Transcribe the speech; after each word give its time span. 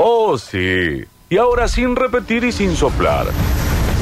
Oh, 0.00 0.38
sí. 0.38 1.04
Y 1.28 1.36
ahora 1.38 1.66
sin 1.66 1.96
repetir 1.96 2.44
y 2.44 2.52
sin 2.52 2.76
soplar. 2.76 3.26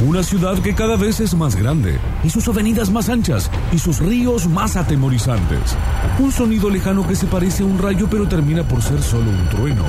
Una 0.05 0.21
ciudad 0.21 0.59
que 0.59 0.75
cada 0.75 0.95
vez 0.95 1.19
es 1.19 1.33
más 1.33 1.55
grande, 1.55 1.99
y 2.23 2.29
sus 2.29 2.47
avenidas 2.47 2.91
más 2.91 3.09
anchas, 3.09 3.49
y 3.71 3.79
sus 3.79 3.97
ríos 3.97 4.47
más 4.47 4.75
atemorizantes. 4.75 5.75
Un 6.19 6.31
sonido 6.31 6.69
lejano 6.69 7.05
que 7.07 7.15
se 7.15 7.25
parece 7.25 7.63
a 7.63 7.65
un 7.65 7.79
rayo 7.79 8.07
pero 8.09 8.27
termina 8.27 8.63
por 8.63 8.83
ser 8.83 9.01
solo 9.01 9.31
un 9.31 9.49
trueno. 9.49 9.83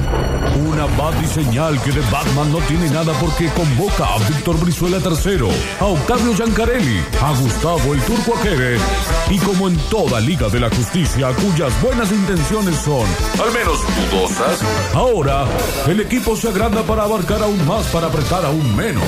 Una 0.66 0.86
batiseñal 0.96 1.80
que 1.82 1.92
de 1.92 2.00
Batman 2.10 2.50
no 2.50 2.58
tiene 2.60 2.88
nada 2.88 3.12
porque 3.20 3.48
convoca 3.48 4.06
a 4.06 4.18
Víctor 4.30 4.58
Brizuela 4.58 4.96
III, 4.96 5.50
a 5.78 5.84
Octavio 5.84 6.34
Giancarelli, 6.34 7.00
a 7.22 7.38
Gustavo 7.38 7.92
el 7.92 8.00
Turco 8.00 8.34
Aquere, 8.38 8.78
y 9.30 9.38
como 9.40 9.68
en 9.68 9.76
toda 9.90 10.20
Liga 10.20 10.48
de 10.48 10.60
la 10.60 10.70
Justicia 10.70 11.28
cuyas 11.34 11.82
buenas 11.82 12.10
intenciones 12.10 12.76
son, 12.76 13.06
al 13.44 13.52
menos 13.52 13.78
dudosas, 14.10 14.62
ahora 14.94 15.46
el 15.86 16.00
equipo 16.00 16.34
se 16.34 16.48
agranda 16.48 16.82
para 16.82 17.02
abarcar 17.02 17.42
aún 17.42 17.66
más 17.66 17.86
para 17.88 18.06
apretar 18.06 18.46
aún 18.46 18.74
menos. 18.74 19.04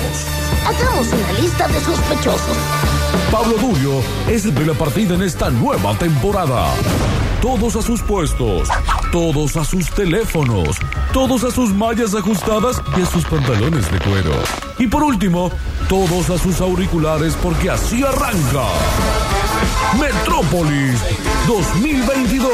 Una 0.98 1.32
lista 1.40 1.66
de 1.68 1.80
sospechosos. 1.80 2.56
Pablo 3.30 3.56
Durio 3.58 4.02
es 4.28 4.44
el 4.44 4.54
de 4.54 4.66
la 4.66 4.74
partida 4.74 5.14
en 5.14 5.22
esta 5.22 5.48
nueva 5.48 5.96
temporada. 5.96 6.66
Todos 7.40 7.76
a 7.76 7.82
sus 7.82 8.02
puestos, 8.02 8.68
todos 9.10 9.56
a 9.56 9.64
sus 9.64 9.88
teléfonos, 9.90 10.76
todos 11.12 11.44
a 11.44 11.50
sus 11.50 11.72
mallas 11.72 12.14
ajustadas 12.14 12.82
y 12.98 13.02
a 13.02 13.06
sus 13.06 13.24
pantalones 13.24 13.90
de 13.90 13.98
cuero. 14.00 14.32
Y 14.78 14.88
por 14.88 15.02
último, 15.02 15.50
todos 15.88 16.28
a 16.28 16.36
sus 16.36 16.60
auriculares 16.60 17.34
porque 17.40 17.70
así 17.70 18.02
arranca. 18.02 18.66
Metrópolis 19.98 21.00
2022. 21.46 22.48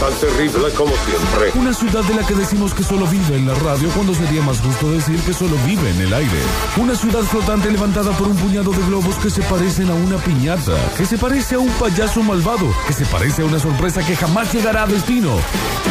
Tan 0.00 0.12
terrible 0.20 0.70
como 0.76 0.92
siempre. 0.96 1.58
Una 1.58 1.72
ciudad 1.72 2.04
de 2.04 2.14
la 2.14 2.26
que 2.26 2.34
decimos 2.34 2.74
que 2.74 2.82
solo 2.82 3.06
vive 3.06 3.36
en 3.36 3.46
la 3.46 3.54
radio 3.54 3.88
cuando 3.90 4.14
sería 4.14 4.42
más 4.42 4.60
justo 4.60 4.90
decir 4.90 5.18
que 5.20 5.32
solo 5.32 5.56
vive 5.66 5.90
en 5.90 6.00
el 6.02 6.12
aire. 6.12 6.38
Una 6.76 6.94
ciudad 6.94 7.20
flotante 7.20 7.70
levantada 7.70 8.12
por 8.12 8.28
un 8.28 8.36
puñado 8.36 8.72
de 8.72 8.82
globos 8.86 9.16
que 9.16 9.30
se 9.30 9.42
parecen 9.42 9.90
a 9.90 9.94
una 9.94 10.16
piñata, 10.18 10.76
que 10.96 11.06
se 11.06 11.18
parece 11.18 11.54
a 11.54 11.58
un 11.58 11.70
payaso 11.70 12.22
malvado, 12.22 12.66
que 12.86 12.92
se 12.92 13.06
parece 13.06 13.42
a 13.42 13.46
una 13.46 13.58
sorpresa 13.58 14.04
que 14.04 14.16
jamás 14.16 14.52
llegará 14.52 14.82
a 14.82 14.86
destino. 14.86 15.30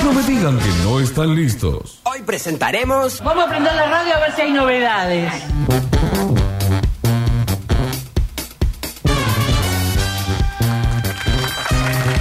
No 0.03 0.14
me 0.14 0.24
digan 0.24 0.58
que 0.59 0.70
no 0.84 1.00
están 1.00 1.36
listos. 1.36 2.00
Hoy 2.03 2.22
presentaremos. 2.22 3.22
Vamos 3.24 3.46
a 3.46 3.50
prender 3.50 3.74
la 3.74 3.90
radio 3.90 4.16
a 4.16 4.20
ver 4.20 4.36
si 4.36 4.42
hay 4.42 4.52
novedades. 4.52 5.34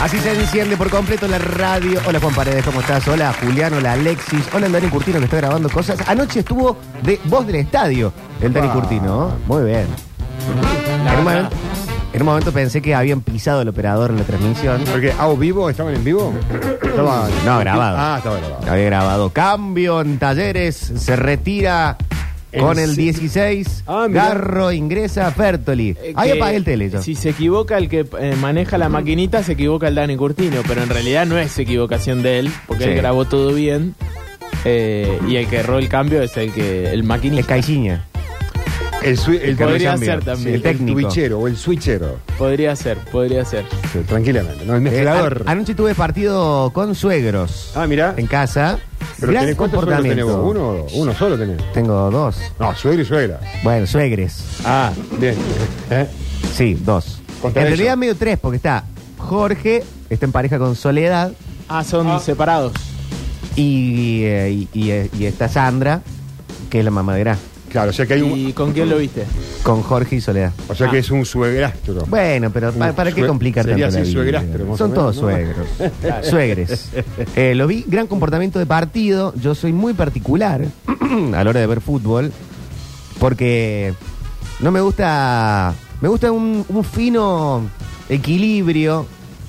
Así 0.00 0.18
se 0.18 0.32
enciende 0.32 0.76
por 0.78 0.88
completo 0.88 1.28
la 1.28 1.38
radio. 1.38 2.00
Hola 2.06 2.18
Juan 2.20 2.34
Paredes, 2.34 2.64
¿cómo 2.64 2.80
estás? 2.80 3.06
Hola 3.06 3.34
Julián, 3.38 3.74
hola 3.74 3.92
Alexis, 3.92 4.48
hola 4.54 4.66
el 4.66 4.72
Dani 4.72 4.88
Curtino 4.88 5.18
que 5.18 5.26
está 5.26 5.36
grabando 5.36 5.68
cosas. 5.68 5.98
Anoche 6.08 6.40
estuvo 6.40 6.76
de 7.02 7.20
voz 7.24 7.46
del 7.46 7.56
estadio 7.56 8.10
el 8.40 8.52
Dani 8.52 8.68
Curtino. 8.68 9.32
Muy 9.46 9.64
bien. 9.64 9.86
En 11.06 11.18
un, 11.18 11.24
momento, 11.24 11.50
en 12.14 12.22
un 12.22 12.26
momento 12.26 12.50
pensé 12.52 12.80
que 12.80 12.94
habían 12.94 13.20
pisado 13.20 13.60
el 13.60 13.68
operador 13.68 14.10
en 14.10 14.16
la 14.16 14.24
transmisión. 14.24 14.82
Porque, 14.90 15.12
¿ah, 15.18 15.28
vivo? 15.38 15.68
¿Estaban 15.68 15.94
en 15.94 16.02
vivo? 16.02 16.32
Estaba- 16.82 17.28
No, 17.44 17.58
grabado. 17.58 17.96
Ah, 17.98 18.14
estaba 18.16 18.36
grabado. 18.38 18.70
Había 18.72 18.84
grabado. 18.86 19.30
Cambio 19.30 20.00
en 20.00 20.18
talleres, 20.18 20.76
se 20.96 21.14
retira 21.14 21.98
con 22.58 22.78
el 22.78 22.94
se- 22.94 23.00
16. 23.02 23.84
Ah, 23.86 24.06
mirá. 24.08 24.28
Garro 24.28 24.72
ingresa 24.72 25.30
Fertoli. 25.30 25.90
Eh, 26.02 26.12
Ahí 26.16 26.32
que 26.32 26.38
apagué 26.38 26.56
el 26.56 26.64
tele 26.64 26.90
yo. 26.90 27.02
Si 27.02 27.14
se 27.14 27.30
equivoca 27.30 27.78
el 27.78 27.88
que 27.88 28.06
eh, 28.20 28.36
maneja 28.40 28.78
la 28.78 28.88
maquinita, 28.88 29.42
se 29.42 29.52
equivoca 29.52 29.88
el 29.88 29.94
Dani 29.94 30.16
Curtino, 30.16 30.62
pero 30.66 30.82
en 30.82 30.88
realidad 30.88 31.26
no 31.26 31.38
es 31.38 31.58
equivocación 31.58 32.22
de 32.22 32.38
él, 32.40 32.50
porque 32.66 32.84
Sí. 32.84 32.90
él 32.90 32.96
grabó 32.96 33.24
todo 33.24 33.52
bien. 33.54 33.94
eh, 34.66 35.18
y 35.26 35.36
el 35.36 35.46
que 35.48 35.56
erró 35.56 35.78
el 35.78 35.88
cambio 35.88 36.20
es 36.22 36.36
el 36.36 36.52
que 36.52 36.90
el 36.92 37.00
Es 37.00 37.06
maquinista. 37.06 37.46
Caixinha. 37.54 38.04
El, 39.02 39.18
el 39.40 39.56
que 39.56 39.64
Podría 39.64 39.96
ser 39.96 40.22
también. 40.24 40.48
Sí, 40.48 40.54
El 40.54 40.62
técnico. 40.62 41.38
O 41.38 41.46
el 41.48 41.56
switchero. 41.56 42.18
Podría 42.38 42.76
ser, 42.76 42.98
podría 42.98 43.44
ser. 43.44 43.64
Sí, 43.92 44.00
tranquilamente. 44.06 44.64
No, 44.66 44.74
el 44.76 44.86
Eh, 44.86 44.90
mezclador. 44.90 45.42
an- 45.46 45.48
anoche 45.58 45.74
tuve 45.74 45.94
partido 45.94 46.70
con 46.74 46.94
suegros. 46.94 47.72
ah, 47.74 47.86
mira. 47.86 48.14
En 48.16 48.26
casa. 48.26 48.78
Pero 49.18 49.32
Gran 49.32 49.44
tenés, 49.44 49.56
¿cuántos 49.56 49.80
suegros 49.84 50.02
tenés 50.02 50.24
vos? 50.24 50.34
comportamiento. 50.34 50.80
¿Uno, 50.94 51.02
uno 51.02 51.14
solo 51.14 51.38
tenés? 51.38 51.72
Tengo 51.72 52.10
dos. 52.10 52.36
No, 52.58 52.74
suegro 52.74 53.02
y 53.02 53.04
suegra. 53.04 53.40
Bueno, 53.62 53.86
suegres. 53.86 54.44
Ah, 54.64 54.92
bien. 55.18 55.34
¿Eh? 55.90 56.06
Sí, 56.54 56.74
dos. 56.84 57.20
Contra 57.40 57.62
en 57.62 57.68
ellos. 57.68 57.78
realidad 57.78 57.96
medio 57.96 58.16
tres, 58.16 58.38
porque 58.38 58.56
está 58.56 58.84
Jorge, 59.18 59.82
está 60.10 60.26
en 60.26 60.32
pareja 60.32 60.58
con 60.58 60.74
Soledad, 60.76 61.32
Ah, 61.68 61.84
son 61.84 62.20
separados. 62.20 62.72
y, 63.56 64.22
eh, 64.24 64.50
y, 64.50 64.68
y, 64.78 64.90
eh, 64.90 65.10
y 65.18 65.24
está 65.24 65.48
Sandra, 65.48 66.02
que 66.68 66.78
es 66.80 66.84
la 66.84 66.90
mamá 66.90 67.14
de 67.14 67.20
Gra, 67.20 67.38
Claro, 67.70 67.90
o 67.90 67.92
sea 67.92 68.04
que 68.04 68.14
hay 68.14 68.22
un. 68.22 68.36
¿Y 68.36 68.52
con 68.52 68.72
quién 68.72 68.88
lo 68.90 68.98
viste? 68.98 69.24
con 69.62 69.82
Jorge 69.82 70.16
y 70.16 70.20
Soledad. 70.20 70.52
O 70.68 70.74
sea 70.74 70.90
que 70.90 70.96
Ah. 70.96 71.00
es 71.00 71.10
un 71.10 71.24
suegrastro. 71.24 72.04
Bueno, 72.08 72.50
pero 72.50 72.72
¿para, 72.72 73.12
qué 73.12 73.26
complicar 73.26 73.64
sería 73.64 73.86
tanto 73.86 73.96
la 73.98 74.02
así, 74.02 74.10
vida? 74.14 74.22
suegrastro, 74.40 74.76
Son 74.76 74.92
todos 74.94 75.16
suegros. 75.16 75.66
Suegres. 76.22 76.88
Eh, 77.36 77.54
lo 77.54 77.66
vi, 77.66 77.84
gran 77.86 78.06
comportamiento 78.06 78.58
de 78.58 78.66
partido. 78.66 79.32
Yo 79.40 79.54
soy 79.54 79.72
muy 79.72 79.94
particular 79.94 80.62
a 81.34 81.44
la 81.44 81.50
hora 81.50 81.60
de 81.60 81.66
ver 81.66 81.80
fútbol 81.80 82.32
porque 83.18 83.94
no 84.60 84.70
me 84.70 84.80
gusta... 84.80 85.74
Me 86.00 86.08
gusta 86.08 86.32
un, 86.32 86.64
un 86.68 86.84
fino 86.84 87.68
equilibrio 88.08 89.06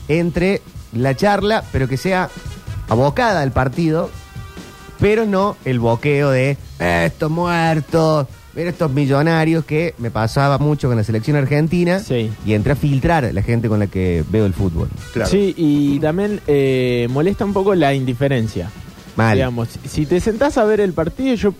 entre 0.09 0.61
la 0.93 1.15
charla, 1.15 1.63
pero 1.71 1.87
que 1.87 1.95
sea 1.97 2.29
abocada 2.89 3.41
al 3.41 3.51
partido, 3.53 4.09
pero 4.99 5.25
no 5.25 5.55
el 5.63 5.79
boqueo 5.79 6.29
de 6.29 6.57
"Eh, 6.81 7.05
estos 7.05 7.29
muertos, 7.31 8.27
mira 8.55 8.69
estos 8.71 8.91
millonarios 8.91 9.63
que 9.65 9.93
me 9.99 10.11
pasaba 10.11 10.57
mucho 10.57 10.87
con 10.87 10.97
la 10.97 11.03
selección 11.03 11.37
argentina 11.37 11.99
Sí. 11.99 12.29
y 12.45 12.53
entré 12.53 12.73
a 12.73 12.75
filtrar 12.75 13.29
la 13.33 13.41
gente 13.43 13.69
con 13.69 13.79
la 13.79 13.87
que 13.87 14.23
veo 14.29 14.45
el 14.45 14.53
fútbol. 14.53 14.89
Claro. 15.13 15.29
Sí, 15.29 15.53
y 15.57 15.99
también 15.99 16.39
eh, 16.47 17.07
molesta 17.11 17.45
un 17.45 17.53
poco 17.53 17.75
la 17.75 17.93
indiferencia. 17.93 18.69
Mal. 19.15 19.35
Digamos, 19.35 19.67
si 19.87 20.05
te 20.05 20.19
sentás 20.19 20.57
a 20.57 20.63
ver 20.63 20.79
el 20.79 20.93
partido, 20.93 21.35
yo 21.35 21.53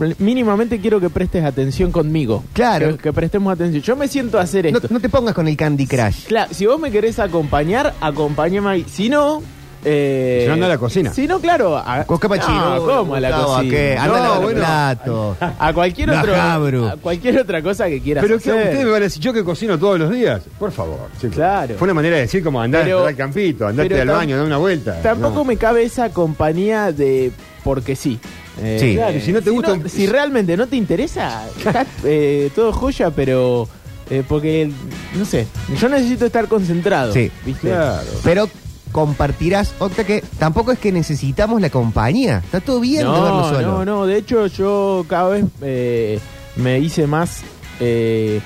eh, 0.00 0.14
mínimamente 0.20 0.80
quiero 0.80 1.00
que 1.00 1.10
prestes 1.10 1.44
atención 1.44 1.90
conmigo. 1.90 2.44
Claro. 2.52 2.92
Que, 2.96 3.02
que 3.02 3.12
prestemos 3.12 3.52
atención. 3.52 3.82
Yo 3.82 3.96
me 3.96 4.06
siento 4.08 4.38
a 4.38 4.42
hacer 4.42 4.70
No, 4.70 4.78
esto. 4.78 4.88
no 4.90 5.00
te 5.00 5.08
pongas 5.08 5.34
con 5.34 5.48
el 5.48 5.56
Candy 5.56 5.86
Crush. 5.86 6.26
Claro, 6.28 6.54
si 6.54 6.64
vos 6.64 6.78
me 6.78 6.92
querés 6.92 7.18
acompañar, 7.18 7.92
acompáñame 8.00 8.68
ahí. 8.70 8.86
Si 8.88 9.08
no... 9.08 9.42
Eh, 9.84 10.40
Si 10.42 10.46
no, 10.48 10.54
anda 10.54 10.66
a 10.66 10.68
la 10.70 10.78
cocina. 10.78 11.12
Si 11.14 11.26
no, 11.26 11.38
claro. 11.40 11.76
A, 11.76 12.04
Con 12.04 12.18
capa 12.18 12.36
no, 12.38 12.84
¿cómo 12.84 13.14
a 13.14 13.20
la 13.20 13.28
Gustavo, 13.30 13.54
¿a 13.54 13.56
cocina? 13.58 13.74
qué? 13.76 13.96
Anda 13.96 14.04
a 14.04 14.18
No, 14.18 14.24
lavar 14.24 14.42
bueno, 14.42 14.58
plato. 14.60 15.36
a 15.40 15.72
cualquier 15.72 16.10
otro 16.10 16.34
a 16.34 16.96
cualquier 17.00 17.38
otra 17.40 17.62
cosa 17.62 17.86
que 17.88 18.00
quieras 18.00 18.22
Pero 18.22 18.38
que 18.38 18.50
hacer. 18.50 18.64
ustedes 18.64 18.84
me 18.84 18.90
van 18.90 19.02
a 19.02 19.04
decir, 19.04 19.22
yo 19.22 19.32
que 19.32 19.44
cocino 19.44 19.78
todos 19.78 19.98
los 19.98 20.10
días. 20.10 20.42
Por 20.58 20.72
favor. 20.72 20.98
chicos. 21.20 21.36
Claro. 21.36 21.74
Fue 21.78 21.86
una 21.86 21.94
manera 21.94 22.16
de 22.16 22.22
decir 22.22 22.42
como 22.42 22.60
andar 22.60 22.82
Pero- 22.84 23.06
al 23.06 23.14
campito, 23.16 23.66
andarte 23.66 23.88
pero 23.90 24.02
al 24.02 24.08
tam- 24.08 24.20
baño, 24.20 24.36
dar 24.38 24.46
una 24.46 24.56
vuelta. 24.58 25.00
Tampoco 25.02 25.34
No. 25.36 25.44
me 25.44 25.56
cabe 25.56 25.82
esa 25.84 26.10
compañía 26.10 26.90
de 26.92 27.30
porque 27.62 27.94
sí. 27.96 28.18
Eh, 28.60 28.78
Sí. 28.80 28.94
Claro, 28.94 29.16
y 29.16 29.20
si 29.20 29.32
no 29.32 29.42
te 29.42 29.50
gusta- 29.50 29.76
si 29.88 30.06
realmente 30.06 30.56
no 30.56 30.66
te 30.66 30.76
interesa, 30.76 31.44
está, 31.58 31.84
eh, 32.04 32.50
todo 32.54 32.72
joya, 32.72 33.10
pero 33.10 33.68
eh, 34.08 34.22
porque 34.26 34.70
no 35.14 35.24
sé, 35.24 35.46
yo 35.78 35.88
necesito 35.88 36.26
estar 36.26 36.48
concentrado. 36.48 37.12
Sí. 37.12 37.30
¿viste? 37.44 37.68
Claro. 37.68 38.06
Pero 38.24 38.48
compartirás, 38.96 39.74
Octa, 39.78 40.04
que 40.04 40.24
tampoco 40.38 40.72
es 40.72 40.78
que 40.78 40.90
necesitamos 40.90 41.60
la 41.60 41.68
compañía. 41.68 42.38
Está 42.42 42.60
todo 42.60 42.80
bien 42.80 43.02
de 43.02 43.10
verlo 43.12 43.36
No, 43.42 43.48
solo. 43.50 43.60
no, 43.62 43.84
no. 43.84 44.06
De 44.06 44.16
hecho, 44.16 44.46
yo 44.46 45.04
cada 45.06 45.28
vez 45.28 45.44
eh, 45.60 46.18
me 46.56 46.78
hice 46.80 47.06
más. 47.06 47.42
eh, 47.78 48.40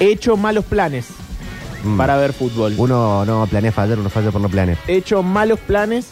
he 0.00 0.06
hecho 0.06 0.36
malos 0.36 0.64
planes 0.64 1.06
Mm. 1.84 1.96
para 1.96 2.16
ver 2.16 2.32
fútbol. 2.32 2.74
Uno 2.76 3.24
no 3.24 3.46
planea 3.46 3.70
fallar, 3.70 4.00
uno 4.00 4.10
falla 4.10 4.32
por 4.32 4.40
no 4.40 4.48
planear. 4.48 4.76
he 4.88 4.96
hecho 4.96 5.22
malos 5.22 5.60
planes 5.60 6.08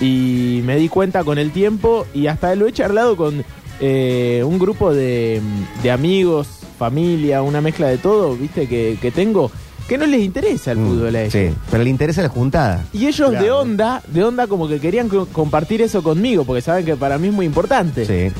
y 0.00 0.60
me 0.64 0.76
di 0.76 0.88
cuenta 0.88 1.24
con 1.24 1.36
el 1.36 1.50
tiempo 1.50 2.06
y 2.14 2.28
hasta 2.28 2.54
lo 2.54 2.68
he 2.68 2.72
charlado 2.72 3.16
con 3.16 3.44
eh, 3.80 4.44
un 4.46 4.60
grupo 4.60 4.94
de, 4.94 5.42
de 5.82 5.90
amigos, 5.90 6.46
familia, 6.78 7.42
una 7.42 7.60
mezcla 7.60 7.88
de 7.88 7.98
todo, 7.98 8.36
viste, 8.36 8.68
que, 8.68 8.98
que 9.02 9.10
tengo, 9.10 9.50
que 9.90 9.98
no 9.98 10.06
les 10.06 10.20
interesa 10.22 10.72
el 10.72 10.78
Mm, 10.78 10.86
fútbol 10.88 11.16
a 11.16 11.20
ellos. 11.22 11.32
Sí, 11.32 11.50
pero 11.70 11.82
le 11.84 11.90
interesa 11.90 12.22
la 12.22 12.28
juntada. 12.30 12.84
Y 12.92 13.06
ellos 13.06 13.30
de 13.32 13.50
onda, 13.50 14.02
de 14.06 14.24
onda 14.24 14.46
como 14.46 14.68
que 14.68 14.78
querían 14.80 15.08
co- 15.08 15.26
compartir 15.26 15.82
eso 15.82 16.02
conmigo, 16.02 16.44
porque 16.44 16.62
saben 16.62 16.84
que 16.86 16.96
para 16.96 17.18
mí 17.18 17.28
es 17.28 17.34
muy 17.34 17.44
importante. 17.44 18.06
Sí. 18.06 18.32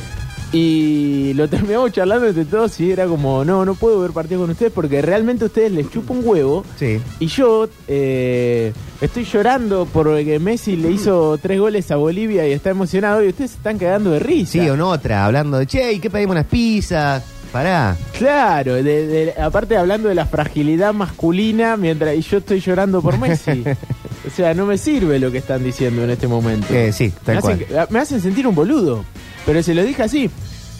Y 0.52 1.32
lo 1.35 1.49
terminamos 1.49 1.93
charlando 1.93 2.26
entre 2.26 2.44
todos 2.44 2.79
y 2.81 2.91
era 2.91 3.06
como, 3.06 3.44
no, 3.44 3.64
no 3.64 3.75
puedo 3.76 4.00
ver 4.00 4.11
partido 4.11 4.41
con 4.41 4.50
ustedes 4.50 4.73
porque 4.73 5.00
realmente 5.00 5.44
a 5.44 5.47
ustedes 5.47 5.70
les 5.70 5.88
chupa 5.91 6.12
un 6.12 6.23
huevo. 6.25 6.64
Sí. 6.76 6.99
Y 7.20 7.26
yo 7.29 7.69
eh, 7.87 8.73
estoy 9.00 9.25
llorando 9.25 9.87
porque 9.93 10.38
Messi 10.41 10.76
le 10.76 10.91
hizo 10.91 11.38
tres 11.41 11.61
goles 11.61 11.91
a 11.93 11.97
Bolivia 11.97 12.49
y 12.49 12.52
está 12.52 12.70
emocionado 12.70 13.23
y 13.25 13.29
ustedes 13.29 13.52
se 13.52 13.56
están 13.58 13.79
cagando 13.79 14.11
de 14.11 14.19
risa. 14.19 14.52
Sí 14.52 14.69
o 14.69 14.76
no 14.76 14.91
otra, 14.91 15.25
hablando 15.25 15.58
de, 15.58 15.67
che, 15.67 15.93
¿y 15.93 16.00
qué 16.00 16.11
pedimos 16.11 16.32
unas 16.32 16.47
pizzas? 16.47 17.23
Pará. 17.52 17.97
Claro, 18.17 18.75
de- 18.75 19.06
de- 19.06 19.35
aparte 19.41 19.76
hablando 19.76 20.08
de 20.08 20.14
la 20.14 20.26
fragilidad 20.26 20.94
masculina 20.94 21.76
mientras 21.76 22.14
y 22.14 22.23
yo 22.23 22.38
estoy 22.38 22.61
llorando 22.61 23.02
por 23.02 23.19
Messi. 23.19 23.64
o 24.26 24.31
sea, 24.35 24.55
no 24.55 24.67
me 24.67 24.79
sirve 24.79 25.19
lo 25.19 25.32
que 25.32 25.38
están 25.38 25.64
diciendo 25.64 26.05
en 26.05 26.11
este 26.11 26.29
momento. 26.29 26.73
Eh, 26.73 26.93
sí, 26.93 27.12
tal 27.25 27.35
me, 27.37 27.38
hacen, 27.41 27.67
me 27.91 27.99
hacen 27.99 28.20
sentir 28.20 28.47
un 28.47 28.55
boludo. 28.55 29.05
pero 29.47 29.62
se 29.62 29.75
lo 29.75 29.82
dije 29.82 30.02
así. 30.02 30.31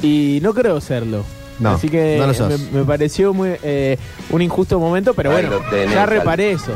Y 0.03 0.39
no 0.43 0.55
creo 0.55 0.81
serlo. 0.81 1.25
No, 1.59 1.73
Así 1.73 1.91
que 1.91 2.17
no 2.19 2.27
lo 2.27 2.33
sos. 2.33 2.59
me, 2.73 2.79
me 2.81 2.85
pareció 2.87 3.35
muy, 3.35 3.51
eh, 3.63 3.99
un 4.31 4.41
injusto 4.41 4.79
momento, 4.81 5.13
pero 5.13 5.31
bueno, 5.31 5.51
ya 5.93 6.07
reparé 6.07 6.53
eso. 6.53 6.73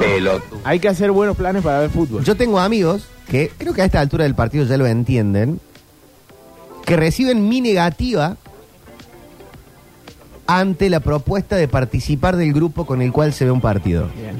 Hay 0.62 0.78
que 0.78 0.88
hacer 0.88 1.10
buenos 1.10 1.38
planes 1.38 1.62
para 1.62 1.78
ver 1.78 1.88
fútbol. 1.88 2.22
Yo 2.22 2.36
tengo 2.36 2.58
amigos 2.60 3.06
que 3.30 3.50
creo 3.56 3.72
que 3.72 3.80
a 3.80 3.86
esta 3.86 4.00
altura 4.00 4.24
del 4.24 4.34
partido 4.34 4.66
ya 4.66 4.76
lo 4.76 4.86
entienden, 4.86 5.58
que 6.84 6.96
reciben 6.96 7.48
mi 7.48 7.62
negativa 7.62 8.36
ante 10.46 10.90
la 10.90 11.00
propuesta 11.00 11.56
de 11.56 11.68
participar 11.68 12.36
del 12.36 12.52
grupo 12.52 12.84
con 12.86 13.00
el 13.02 13.12
cual 13.12 13.32
se 13.32 13.44
ve 13.44 13.50
un 13.50 13.60
partido. 13.60 14.08
Bien. 14.16 14.36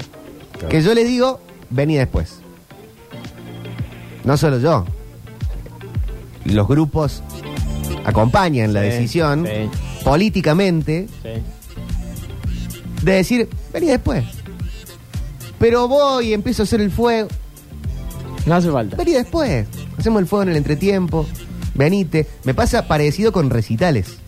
Que 0.68 0.82
yo 0.82 0.94
les 0.94 1.06
digo, 1.06 1.40
vení 1.70 1.96
después. 1.96 2.38
No 4.24 4.36
solo 4.36 4.58
yo. 4.58 4.84
Los 6.44 6.66
grupos 6.68 7.22
acompañan 8.04 8.72
la 8.72 8.82
Sí, 8.82 8.86
decisión 8.88 9.46
sí. 9.46 9.70
políticamente 10.04 11.08
Sí. 11.22 11.42
de 13.02 13.12
decir, 13.12 13.48
vení 13.72 13.86
después. 13.88 14.24
Pero 15.58 15.88
voy 15.88 16.28
y 16.28 16.34
empiezo 16.34 16.62
a 16.62 16.64
hacer 16.64 16.80
el 16.80 16.90
fuego. 16.90 17.28
No 18.46 18.54
hace 18.54 18.70
falta. 18.70 18.96
Vení 18.96 19.12
después. 19.12 19.66
Hacemos 19.98 20.20
el 20.20 20.26
fuego 20.26 20.42
en 20.42 20.48
el 20.50 20.56
entretiempo. 20.56 21.26
Venite. 21.74 22.26
Me 22.44 22.52
pasa 22.54 22.86
parecido 22.86 23.32
con 23.32 23.48
recitales. 23.50 24.18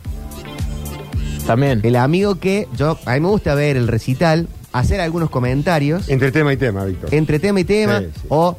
También. 1.47 1.81
El 1.83 1.97
amigo 1.97 2.37
que 2.37 2.69
yo, 2.77 2.99
a 3.05 3.15
mí 3.15 3.21
me 3.21 3.29
gusta 3.29 3.55
ver 3.55 3.77
el 3.77 3.87
recital, 3.89 4.49
hacer 4.73 5.01
algunos 5.01 5.31
comentarios 5.31 6.09
Entre 6.09 6.31
tema 6.33 6.53
y 6.53 6.57
tema, 6.57 6.85
Víctor. 6.85 7.15
entre 7.15 7.39
tema 7.39 7.61
y 7.61 7.65
tema, 7.65 8.01
Sí, 8.01 8.07
sí. 8.15 8.27
O, 8.29 8.57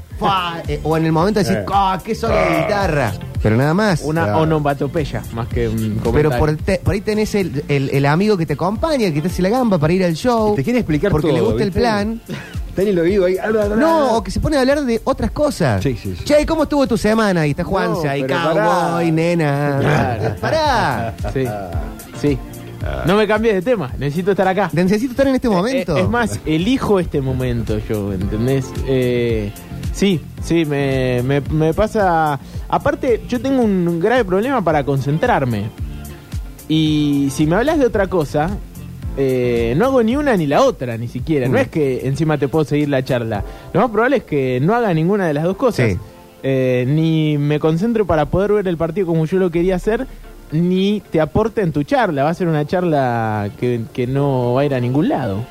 eh, 0.67 0.79
o 0.83 0.97
en 0.97 1.05
el 1.05 1.11
momento 1.11 1.39
de 1.39 1.43
decir, 1.45 1.59
Eh. 1.59 1.65
¡ah, 1.71 1.99
qué 2.03 2.15
solo 2.15 2.35
de 2.35 2.61
guitarra! 2.61 3.13
Pero 3.43 3.55
nada 3.55 3.73
más. 3.73 4.01
Una 4.03 4.23
Claro. 4.23 4.39
onomatopeya, 4.41 5.21
más 5.33 5.47
que 5.47 5.67
un 5.67 5.75
comentario. 5.99 6.11
Pero 6.13 6.37
por, 6.39 6.55
te- 6.57 6.79
por 6.79 6.93
ahí 6.93 7.01
tenés 7.01 7.35
el, 7.35 7.63
el- 7.67 7.89
el 7.91 8.05
amigo 8.07 8.35
que 8.37 8.45
te 8.45 8.53
acompaña, 8.53 9.11
que 9.13 9.21
te 9.21 9.27
hace 9.27 9.41
la 9.43 9.49
gamba 9.49 9.77
para 9.77 9.93
ir 9.93 10.03
al 10.03 10.15
show. 10.15 10.55
Te 10.55 10.63
quiere 10.63 10.79
explicar 10.79 11.11
Porque 11.11 11.31
le 11.31 11.39
gusta 11.41 11.63
¿viste? 11.63 11.63
el 11.65 11.71
plan. 11.71 12.21
En 12.77 12.87
el 12.87 12.99
oído 12.99 13.25
ahí. 13.25 13.37
No, 13.77 14.17
o 14.17 14.23
que 14.23 14.29
se 14.31 14.39
pone 14.39 14.55
a 14.57 14.61
hablar 14.61 14.83
de 14.83 15.01
otras 15.03 15.31
cosas. 15.31 15.81
Sí, 15.83 15.97
sí, 16.01 16.15
sí. 16.15 16.23
Che, 16.25 16.45
¿cómo 16.45 16.63
estuvo 16.63 16.85
tu 16.87 16.95
semana? 16.97 17.45
Y 17.47 17.51
está 17.51 17.63
Juanse 17.63 18.05
No, 18.05 18.11
ahí, 18.11 18.21
pero 18.23 18.35
cowboy, 18.39 18.55
pará. 18.55 19.11
nena. 19.11 19.77
Claro. 19.81 20.35
Pará. 20.41 21.13
Sí. 21.33 21.45
Sí. 22.21 22.37
No 23.05 23.15
me 23.17 23.27
cambies 23.27 23.55
de 23.55 23.61
tema, 23.61 23.91
necesito 23.97 24.31
estar 24.31 24.47
acá. 24.47 24.69
Necesito 24.73 25.11
estar 25.11 25.27
en 25.27 25.35
este 25.35 25.49
momento. 25.49 25.97
Eh, 25.97 26.01
es 26.01 26.09
más, 26.09 26.39
elijo 26.45 26.99
este 26.99 27.21
momento 27.21 27.77
yo, 27.89 28.11
¿entendés? 28.13 28.71
Eh, 28.87 29.51
sí, 29.93 30.21
sí, 30.43 30.65
me, 30.65 31.21
me- 31.23 31.41
me 31.41 31.73
pasa... 31.73 32.39
Aparte, 32.69 33.21
yo 33.29 33.39
tengo 33.41 33.61
un 33.63 33.99
grave 33.99 34.25
problema 34.25 34.61
para 34.61 34.83
concentrarme. 34.83 35.65
Y 36.67 37.29
si 37.31 37.45
me 37.47 37.55
hablas 37.55 37.79
de 37.79 37.85
otra 37.85 38.07
cosa, 38.07 38.49
eh, 39.15 39.73
no 39.77 39.85
hago 39.85 40.03
ni 40.03 40.15
una 40.15 40.35
ni 40.35 40.47
la 40.47 40.61
otra, 40.63 40.97
ni 40.97 41.07
siquiera. 41.07 41.47
Mm. 41.47 41.51
No 41.51 41.57
es 41.57 41.67
que 41.69 42.05
encima 42.07 42.37
te 42.37 42.47
puedo 42.47 42.65
seguir 42.65 42.89
la 42.89 43.03
charla. 43.03 43.43
Lo 43.73 43.81
más 43.81 43.89
probable 43.89 44.17
es 44.17 44.23
que 44.23 44.59
no 44.61 44.73
haga 44.75 44.93
ninguna 44.93 45.27
de 45.27 45.33
las 45.33 45.43
dos 45.45 45.55
cosas. 45.55 45.91
Sí. 45.93 45.97
Eh, 46.43 46.85
ni 46.87 47.37
me 47.37 47.59
concentro 47.59 48.05
para 48.05 48.25
poder 48.25 48.51
ver 48.53 48.67
el 48.67 48.77
partido 48.77 49.07
como 49.07 49.25
yo 49.25 49.37
lo 49.37 49.49
quería 49.49 49.75
hacer, 49.75 50.05
ni 50.51 51.01
te 51.11 51.19
aporte 51.21 51.61
en 51.61 51.71
tu 51.71 51.83
charla. 51.83 52.23
Va 52.23 52.29
a 52.29 52.33
ser 52.33 52.47
una 52.47 52.65
charla 52.65 53.49
que, 53.59 53.81
que 53.93 54.07
no 54.07 54.53
va 54.53 54.61
a 54.61 54.65
ir 54.65 54.73
a 54.73 54.79
ningún 54.79 55.09
lado. 55.09 55.43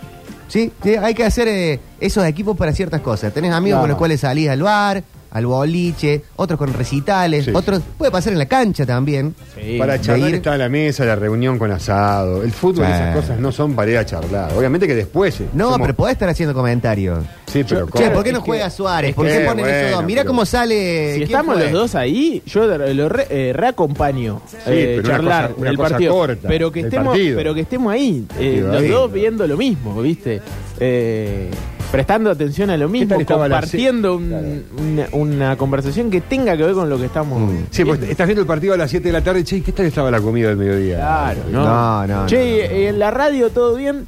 Sí, 0.49 0.71
sí, 0.83 0.95
hay 0.95 1.13
que 1.15 1.25
hacer 1.25 1.49
eh, 1.49 1.81
esos 2.01 2.25
equipos 2.25 2.57
para 2.57 2.73
ciertas 2.73 3.01
cosas. 3.01 3.33
Tenés 3.33 3.53
amigos 3.53 3.77
Claro. 3.79 3.83
con 3.83 3.89
los 3.91 3.99
cuales 3.99 4.21
salís 4.21 4.49
al 4.49 4.63
bar, 4.63 5.03
al 5.37 5.47
boliche, 5.47 6.23
otros 6.37 6.59
con 6.59 6.73
recitales, 6.73 7.45
Sí. 7.45 7.51
otros 7.55 7.81
puede 7.99 8.11
pasar 8.11 8.33
en 8.33 8.39
la 8.39 8.47
cancha 8.47 8.87
también. 8.87 9.35
Para 9.79 10.01
charlar 10.01 10.31
ir- 10.31 10.35
está 10.37 10.57
la 10.57 10.69
mesa, 10.69 11.05
la 11.05 11.15
reunión 11.17 11.59
con 11.59 11.71
asado. 11.71 12.43
El 12.43 12.53
fútbol, 12.53 12.87
Sí. 12.87 12.93
esas 12.93 13.15
cosas 13.17 13.39
no 13.39 13.53
son 13.53 13.75
para 13.75 13.91
ir 13.91 13.99
a 13.99 14.07
charlar. 14.07 14.53
Obviamente 14.57 14.87
que 14.87 14.95
después. 14.95 15.41
eh, 15.41 15.47
No, 15.53 15.71
somos- 15.73 15.81
pero 15.87 15.95
podés 15.97 16.13
estar 16.15 16.29
haciendo 16.29 16.55
comentarios. 16.55 17.25
Sí, 17.47 17.65
pero. 17.69 17.87
Che, 17.91 18.11
¿por 18.11 18.25
qué 18.25 18.33
no 18.33 18.39
es 18.39 18.45
que- 18.45 18.51
juega 18.51 18.71
Suárez? 18.71 19.15
¿Por 19.15 19.27
qué 19.27 19.41
ponen 19.41 19.63
bueno, 19.65 19.67
esos 19.67 19.91
dos? 19.93 20.05
Mirá 20.05 20.23
pero- 20.23 20.31
cómo 20.31 20.47
sale. 20.47 21.11
Si 21.13 21.19
¿quién 21.19 21.23
estamos 21.25 21.55
fue? 21.55 21.65
los 21.65 21.73
dos 21.73 21.95
ahí, 21.95 22.43
yo 22.47 22.67
lo 22.67 23.09
re- 23.09 23.27
eh, 23.31 23.53
reacompaño 23.55 24.41
eh, 24.67 24.95
pero 24.97 25.01
una 25.01 25.09
charlar 25.17 25.49
cosa- 25.49 25.61
una 25.61 25.71
el 25.71 25.77
cosa 25.77 25.91
partido. 25.91 26.13
corta 26.15 26.49
pero 26.49 26.73
que 26.73 26.81
del 26.81 26.87
estemos, 26.93 27.09
partido. 27.15 27.37
pero 27.37 27.55
que 27.55 27.61
estemos 27.61 27.93
ahí, 27.93 28.27
eh, 28.39 28.63
Partido 28.63 28.73
los 28.73 28.83
ahí. 28.83 28.89
dos 28.89 29.13
viendo 29.13 29.47
lo 29.47 29.57
mismo, 29.57 30.01
¿viste? 30.03 30.41
Eh, 30.81 31.51
prestando 31.91 32.31
atención 32.31 32.71
a 32.71 32.77
lo 32.77 32.89
mismo, 32.89 33.17
la- 33.19 33.25
compartiendo 33.25 34.17
una, 34.17 35.07
una 35.13 35.57
conversación 35.57 36.11
que 36.11 36.21
tenga 36.21 36.57
que 36.57 36.65
ver 36.65 36.75
con 36.75 36.89
lo 36.89 36.99
que 36.99 37.07
estamos. 37.07 37.41
Mm. 37.41 37.57
Sí, 37.71 37.85
pues 37.85 38.03
estás 38.03 38.27
viendo 38.27 38.43
el 38.43 38.47
partido 38.47 38.75
a 38.75 38.77
las 38.77 38.91
7 38.91 39.07
de 39.09 39.13
la 39.13 39.23
tarde. 39.23 39.45
Che, 39.45 39.63
¿qué 39.63 39.73
tal 39.73 39.87
estaba 39.87 40.11
la 40.11 40.21
comida 40.21 40.49
del 40.49 40.57
mediodía? 40.57 40.97
Claro, 40.97 41.41
¿no? 41.51 41.65
No, 41.65 42.07
no, 42.07 42.27
Che, 42.27 42.69
no. 42.69 42.75
en 42.91 42.99
la 42.99 43.11
radio 43.11 43.51
todo 43.51 43.75
bien. 43.77 44.07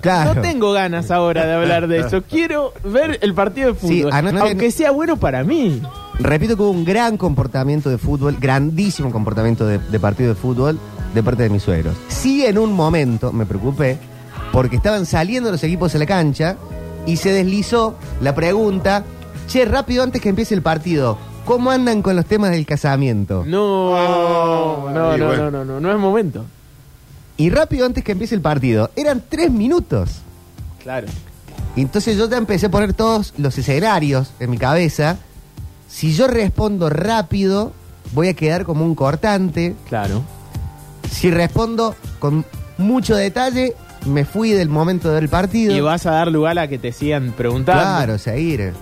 Claro. 0.00 0.34
No 0.34 0.40
tengo 0.42 0.72
ganas 0.72 1.10
ahora 1.10 1.46
de 1.46 1.54
hablar 1.54 1.88
de 1.88 2.00
eso. 2.00 2.22
Quiero 2.28 2.72
ver 2.84 3.18
el 3.22 3.34
partido 3.34 3.72
de 3.72 3.78
Sí, 3.80 4.00
fútbol. 4.02 4.12
anoche- 4.12 4.38
aunque 4.40 4.70
sea 4.70 4.90
bueno 4.90 5.16
para 5.16 5.42
mí. 5.42 5.80
Repito 6.18 6.56
que 6.56 6.62
hubo 6.62 6.70
un 6.70 6.84
gran 6.84 7.16
comportamiento 7.16 7.90
de 7.90 7.98
fútbol, 7.98 8.36
grandísimo 8.40 9.10
comportamiento 9.10 9.66
de, 9.66 9.78
de 9.78 10.00
partido 10.00 10.30
de 10.30 10.34
fútbol 10.34 10.78
de 11.14 11.22
parte 11.22 11.42
de 11.44 11.50
mis 11.50 11.62
suegros. 11.62 11.94
Sí, 12.08 12.44
en 12.44 12.58
un 12.58 12.72
momento 12.72 13.32
me 13.32 13.46
preocupé 13.46 13.98
porque 14.52 14.76
estaban 14.76 15.06
saliendo 15.06 15.50
los 15.50 15.62
equipos 15.64 15.94
a 15.94 15.98
la 15.98 16.06
cancha 16.06 16.56
y 17.06 17.16
se 17.16 17.32
deslizó 17.32 17.96
la 18.20 18.34
pregunta, 18.34 19.04
che, 19.48 19.64
rápido 19.64 20.02
antes 20.02 20.20
que 20.20 20.28
empiece 20.28 20.54
el 20.54 20.62
partido, 20.62 21.16
¿cómo 21.44 21.70
andan 21.70 22.02
con 22.02 22.16
los 22.16 22.26
temas 22.26 22.50
del 22.50 22.66
casamiento? 22.66 23.44
No, 23.46 23.92
Oh, 23.92 24.90
no, 24.92 25.16
no, 25.16 25.26
bueno. 25.26 25.50
no, 25.50 25.50
no, 25.50 25.64
no, 25.64 25.80
no 25.80 25.92
es 25.92 25.98
momento. 25.98 26.44
Y 27.36 27.50
rápido 27.50 27.86
antes 27.86 28.02
que 28.02 28.12
empiece 28.12 28.34
el 28.34 28.40
partido, 28.40 28.90
eran 28.96 29.22
tres 29.28 29.50
minutos. 29.50 30.10
Claro. 30.82 31.06
Y 31.76 31.82
Entonces 31.82 32.16
yo 32.16 32.28
ya 32.30 32.38
empecé 32.38 32.66
a 32.66 32.70
poner 32.70 32.94
todos 32.94 33.34
los 33.36 33.56
escenarios 33.58 34.30
en 34.40 34.50
mi 34.50 34.56
cabeza. 34.58 35.18
Si 35.88 36.14
yo 36.14 36.26
respondo 36.28 36.88
rápido, 36.88 37.72
voy 38.14 38.28
a 38.28 38.34
quedar 38.34 38.64
como 38.64 38.84
un 38.84 38.94
cortante. 38.94 39.74
Claro. 39.88 40.22
Si 41.10 41.30
respondo 41.30 41.94
con 42.18 42.44
mucho 42.78 43.14
detalle, 43.14 43.74
me 44.06 44.24
fui 44.24 44.52
del 44.52 44.68
momento 44.68 45.12
del 45.12 45.28
partido. 45.28 45.74
Y 45.74 45.80
vas 45.80 46.06
a 46.06 46.12
dar 46.12 46.28
lugar 46.28 46.58
a 46.58 46.68
que 46.68 46.78
te 46.78 46.92
sigan 46.92 47.32
preguntando. 47.32 47.82
Claro, 47.82 48.18
seguir. 48.18 48.72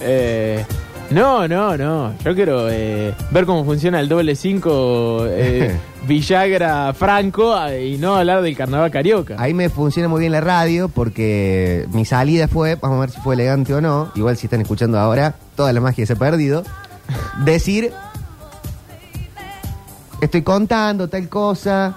Eh, 0.00 0.64
no, 1.10 1.46
no, 1.46 1.76
no. 1.76 2.14
Yo 2.24 2.34
quiero 2.34 2.68
eh, 2.68 3.14
ver 3.30 3.46
cómo 3.46 3.64
funciona 3.64 4.00
el 4.00 4.08
doble 4.08 4.34
5 4.34 5.26
eh, 5.28 5.76
Villagra 6.06 6.92
Franco 6.94 7.56
eh, 7.66 7.86
y 7.86 7.98
no 7.98 8.16
hablar 8.16 8.42
del 8.42 8.56
carnaval 8.56 8.90
carioca. 8.90 9.36
Ahí 9.38 9.54
me 9.54 9.68
funciona 9.68 10.08
muy 10.08 10.20
bien 10.20 10.32
la 10.32 10.40
radio 10.40 10.88
porque 10.88 11.86
mi 11.92 12.04
salida 12.04 12.48
fue, 12.48 12.74
vamos 12.74 12.96
a 12.98 13.00
ver 13.02 13.10
si 13.10 13.20
fue 13.20 13.34
elegante 13.34 13.72
o 13.74 13.80
no, 13.80 14.10
igual 14.16 14.36
si 14.36 14.46
están 14.46 14.60
escuchando 14.60 14.98
ahora, 14.98 15.36
toda 15.54 15.72
la 15.72 15.80
magia 15.80 16.04
se 16.06 16.14
ha 16.14 16.16
perdido, 16.16 16.64
decir, 17.44 17.92
estoy 20.20 20.42
contando 20.42 21.08
tal 21.08 21.28
cosa. 21.28 21.96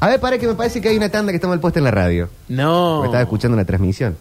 A 0.00 0.08
ver, 0.08 0.20
para 0.20 0.36
que 0.38 0.46
me 0.46 0.54
parece 0.54 0.80
que 0.80 0.88
hay 0.88 0.96
una 0.96 1.08
tanda 1.08 1.32
que 1.32 1.36
está 1.36 1.48
mal 1.48 1.60
puesta 1.60 1.78
en 1.80 1.84
la 1.84 1.90
radio. 1.90 2.28
No. 2.48 2.96
Porque 2.96 3.08
estaba 3.08 3.22
escuchando 3.22 3.54
una 3.56 3.64
transmisión. 3.64 4.16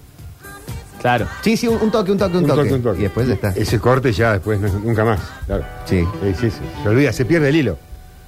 Claro. 1.01 1.27
Sí, 1.41 1.57
sí, 1.57 1.67
un, 1.67 1.77
un 1.81 1.91
toque, 1.91 2.11
un 2.13 2.17
toque, 2.17 2.37
un, 2.37 2.43
Un 2.43 2.49
toque. 2.49 2.61
toque, 2.61 2.73
un 2.75 2.81
toque. 2.83 2.99
Y 2.99 3.03
después 3.03 3.27
ya 3.27 3.33
está. 3.33 3.49
Ese 3.49 3.79
corte 3.79 4.13
ya 4.13 4.33
después 4.33 4.59
no- 4.61 4.79
nunca 4.79 5.03
más. 5.03 5.19
Claro. 5.45 5.65
Sí. 5.85 6.01
Sí, 6.23 6.33
sí, 6.39 6.49
sí. 6.51 6.59
Se 6.81 6.89
olvida, 6.89 7.11
se 7.11 7.25
pierde 7.25 7.49
el 7.49 7.55
hilo. 7.57 7.77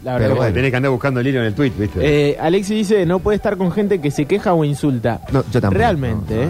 La 0.04 0.14
Pero 0.18 0.24
verdad. 0.24 0.36
bueno. 0.36 0.54
Tenés 0.54 0.72
que 0.72 0.78
andar 0.78 0.92
buscando 0.92 1.20
el 1.22 1.28
hilo 1.28 1.40
en 1.40 1.46
el 1.46 1.56
tweet, 1.56 1.72
¿viste? 1.80 2.00
Eh, 2.32 2.38
Alexi 2.40 2.76
dice, 2.76 3.06
no 3.06 3.20
puede 3.20 3.38
estar 3.38 3.56
con 3.58 3.72
gente 3.72 4.00
que 4.02 4.12
se 4.12 4.26
queja 4.26 4.54
o 4.54 4.66
insulta. 4.66 5.22
No, 5.32 5.44
yo 5.52 5.62
tampoco. 5.62 5.80
Realmente, 5.80 6.36
No, 6.36 6.42
¿eh? 6.44 6.50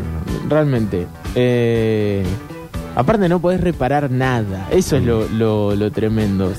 Realmente. 0.50 1.06
Eh, 1.36 2.25
aparte 2.96 3.30
no 3.30 3.40
podés 3.40 3.62
reparar 3.62 4.10
nada. 4.10 4.68
Eso 4.72 4.96
es 4.98 5.04
lo, 5.04 5.28
lo- 5.28 5.75
lo 5.75 5.92
tremendo. 5.92 6.52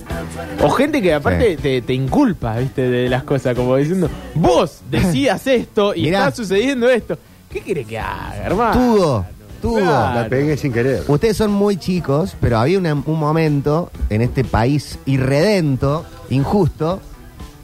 O 0.62 0.70
gente 0.70 1.02
que 1.02 1.12
aparte 1.14 1.56
Sí. 1.56 1.62
te, 1.62 1.82
te 1.82 1.94
inculpa, 1.94 2.56
¿viste? 2.58 2.82
De 2.88 3.08
las 3.08 3.22
cosas, 3.24 3.54
como 3.56 3.76
diciendo, 3.76 4.08
vos 4.34 4.80
decías 4.90 5.46
esto 5.46 5.94
y 5.94 6.02
Mirá. 6.02 6.20
está 6.28 6.36
sucediendo 6.36 6.88
esto. 6.88 7.18
¿Qué 7.50 7.60
quiere 7.60 7.84
que 7.84 7.98
haga, 7.98 8.36
hermano? 8.44 8.72
Tudo, 8.72 9.26
tudo. 9.62 9.78
Claro. 9.80 10.20
La 10.22 10.28
pegué 10.28 10.56
sin 10.56 10.72
querer. 10.72 11.02
Ustedes 11.08 11.36
son 11.36 11.50
muy 11.52 11.76
chicos, 11.76 12.36
pero 12.40 12.58
había 12.58 12.78
una- 12.78 12.94
un 12.94 13.18
momento 13.18 13.90
en 14.10 14.22
este 14.22 14.44
país 14.44 14.98
irredento, 15.06 16.04
injusto, 16.30 17.00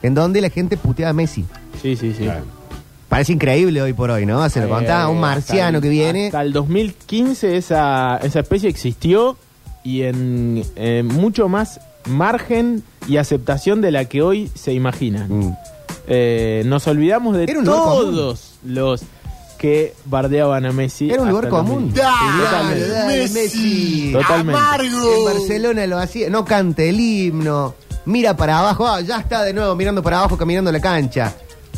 en 0.02 0.14
donde 0.14 0.40
la 0.40 0.50
gente 0.50 0.76
puteaba 0.76 1.10
a 1.10 1.12
Messi. 1.14 1.44
Sí, 1.80 1.96
sí, 1.96 2.12
sí. 2.16 2.24
Claro. 2.24 2.44
Parece 3.12 3.34
increíble 3.34 3.82
hoy 3.82 3.92
por 3.92 4.10
hoy, 4.10 4.24
¿no? 4.24 4.48
Se 4.48 4.62
lo 4.62 4.70
contaba 4.70 5.02
a 5.02 5.08
un 5.10 5.20
marciano 5.20 5.82
que 5.82 5.90
viene. 5.90 6.28
Hasta 6.28 6.40
el 6.40 6.54
2015 6.54 7.58
esa, 7.58 8.16
esa 8.22 8.40
especie 8.40 8.70
existió 8.70 9.36
y 9.84 10.04
en 10.04 10.64
eh, 10.76 11.02
mucho 11.04 11.46
más 11.46 11.78
margen 12.06 12.82
y 13.06 13.18
aceptación 13.18 13.82
de 13.82 13.90
la 13.90 14.06
que 14.06 14.22
hoy 14.22 14.50
se 14.54 14.72
imagina. 14.72 15.26
Mm. 15.28 15.54
Eh, 16.06 16.62
nos 16.64 16.86
olvidamos 16.86 17.36
de 17.36 17.48
todos 17.48 18.54
los 18.64 19.02
que 19.58 19.92
bardeaban 20.06 20.64
a 20.64 20.72
Messi. 20.72 21.10
Era 21.10 21.20
un 21.20 21.28
lugar 21.28 21.50
común. 21.50 21.92
2000. 21.92 22.02
Sí, 22.02 22.42
totalmente. 22.42 22.88
Dale, 22.88 23.28
Messi. 23.28 24.12
Totalmente. 24.14 24.60
En 25.18 25.24
Barcelona 25.26 25.86
lo 25.86 25.98
hacía. 25.98 26.30
No 26.30 26.46
cante 26.46 26.88
el 26.88 26.98
himno. 26.98 27.74
mira 28.06 28.34
para 28.34 28.60
abajo, 28.60 28.86
ah, 28.88 29.02
ya 29.02 29.18
está 29.18 29.42
de 29.42 29.52
nuevo 29.52 29.74
mirando 29.74 30.02
para 30.02 30.20
abajo, 30.20 30.38
caminando 30.38 30.72
la 30.72 30.80
cancha. 30.80 31.34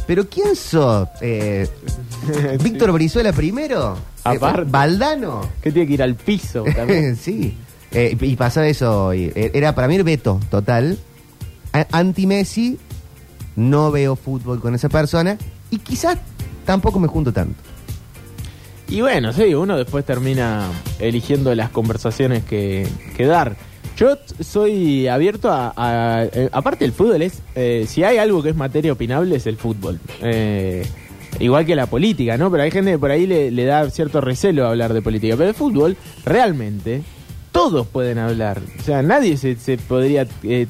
Pero 0.06 0.28
¿quién 0.28 0.54
sos? 0.56 1.08
Eh, 1.20 1.68
¿Víctor 2.62 2.92
Brizuela 2.92 3.32
primero? 3.32 3.94
Eh, 3.96 4.20
Aparte. 4.24 4.64
¿Valdano? 4.70 5.40
Que 5.62 5.70
tiene 5.72 5.88
que 5.88 5.94
ir 5.94 6.02
al 6.02 6.14
piso 6.14 6.64
también. 6.74 7.16
sí. 7.20 7.56
Eh, 7.92 8.16
y 8.20 8.36
pasaba 8.36 8.66
eso. 8.66 9.14
y, 9.14 9.32
era 9.34 9.74
para 9.74 9.88
mí 9.88 9.96
el 9.96 10.04
veto 10.04 10.40
total. 10.50 10.98
A- 11.72 11.86
Anti-Messi, 11.92 12.78
no 13.56 13.90
veo 13.90 14.16
fútbol 14.16 14.60
con 14.60 14.74
esa 14.74 14.88
persona. 14.88 15.38
Y 15.70 15.78
quizás 15.78 16.18
tampoco 16.66 17.00
me 17.00 17.08
junto 17.08 17.32
tanto. 17.32 17.54
Y 18.88 19.00
bueno, 19.00 19.32
sí, 19.32 19.54
uno 19.54 19.76
después 19.78 20.04
termina 20.04 20.68
eligiendo 20.98 21.54
las 21.54 21.70
conversaciones 21.70 22.44
que, 22.44 22.86
que 23.16 23.24
dar. 23.26 23.56
Yo 23.96 24.16
soy 24.40 25.06
abierto 25.06 25.50
a... 25.50 26.26
eh, 26.32 26.48
aparte 26.52 26.84
el 26.84 26.92
fútbol 26.92 27.22
es... 27.22 27.42
eh, 27.54 27.84
si 27.88 28.02
hay 28.02 28.18
algo 28.18 28.42
que 28.42 28.50
es 28.50 28.56
materia 28.56 28.92
opinable 28.92 29.36
es 29.36 29.46
el 29.46 29.56
fútbol. 29.56 30.00
Eh, 30.20 30.84
igual 31.40 31.64
que 31.64 31.76
la 31.76 31.86
política, 31.86 32.36
¿no? 32.36 32.50
Pero 32.50 32.64
hay 32.64 32.70
gente 32.70 32.92
que 32.92 32.98
por 32.98 33.10
ahí 33.10 33.26
le, 33.26 33.64
da 33.64 33.88
cierto 33.90 34.20
recelo 34.20 34.66
a 34.66 34.70
hablar 34.70 34.92
de 34.92 35.02
política. 35.02 35.36
Pero 35.36 35.48
el 35.50 35.54
fútbol, 35.54 35.96
realmente, 36.24 37.02
todos 37.52 37.86
pueden 37.86 38.18
hablar. 38.18 38.60
O 38.80 38.82
sea, 38.82 39.02
nadie 39.02 39.36
se, 39.36 39.56
se 39.56 39.78
podría 39.78 40.26
eh, 40.42 40.66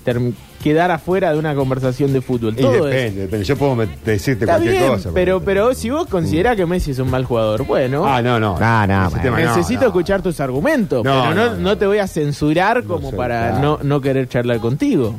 quedar 0.64 0.90
afuera 0.90 1.30
de 1.32 1.38
una 1.38 1.54
conversación 1.54 2.12
de 2.14 2.22
fútbol. 2.22 2.54
Y 2.58 2.62
Todo 2.62 2.88
es... 2.88 2.94
depende, 2.94 3.20
depende. 3.20 3.44
Yo 3.44 3.56
puedo 3.56 3.76
decirte 4.04 4.44
Está 4.44 4.54
cualquier 4.56 4.72
bien, 4.80 4.88
cosa. 4.94 5.10
pero, 5.12 5.40
pero 5.40 5.74
si 5.74 5.90
vos 5.90 6.06
considerás 6.08 6.56
que 6.56 6.64
Messi 6.64 6.92
es 6.92 6.98
un 6.98 7.10
mal 7.10 7.24
jugador, 7.26 7.64
bueno... 7.66 8.04
Ah, 8.06 8.22
no, 8.22 8.40
no. 8.40 8.56
Ah, 8.58 8.86
no, 8.88 9.10
bueno. 9.10 9.30
no, 9.30 9.36
Necesito 9.56 9.82
no. 9.82 9.86
escuchar 9.88 10.22
tus 10.22 10.40
argumentos, 10.40 11.04
No, 11.04 11.22
pero 11.22 11.34
no, 11.34 11.46
no, 11.50 11.54
no. 11.56 11.60
no 11.60 11.78
te 11.78 11.86
voy 11.86 11.98
a 11.98 12.06
censurar 12.06 12.82
como 12.84 13.10
sé, 13.10 13.16
para 13.16 13.50
claro. 13.50 13.62
no, 13.62 13.78
no 13.84 14.00
querer 14.00 14.26
charlar 14.28 14.58
contigo. 14.58 15.14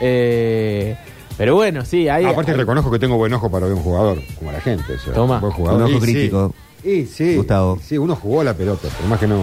Eh, 0.00 0.96
pero 1.38 1.54
bueno, 1.54 1.84
sí, 1.84 2.08
hay... 2.08 2.26
Aparte 2.26 2.50
hay- 2.52 2.58
reconozco 2.58 2.90
que 2.90 2.98
tengo 2.98 3.16
buen 3.16 3.32
ojo 3.32 3.50
para 3.50 3.66
ver 3.66 3.74
un 3.74 3.82
jugador, 3.82 4.18
como 4.38 4.52
la 4.52 4.60
gente. 4.60 4.92
o 4.94 4.98
sea, 4.98 5.14
Toma. 5.14 5.38
buen 5.40 5.52
jugador. 5.54 5.80
Un 5.80 5.86
ojo 5.88 5.96
Y 5.96 6.06
sí. 6.06 6.12
crítico. 6.12 6.54
Y 6.84 7.06
sí, 7.06 7.36
Gustavo. 7.36 7.78
Sí, 7.82 7.96
uno 7.96 8.14
jugó 8.16 8.42
a 8.42 8.44
la 8.44 8.54
pelota, 8.54 8.88
por 8.88 9.06
más 9.08 9.18
que 9.20 9.26
no, 9.26 9.36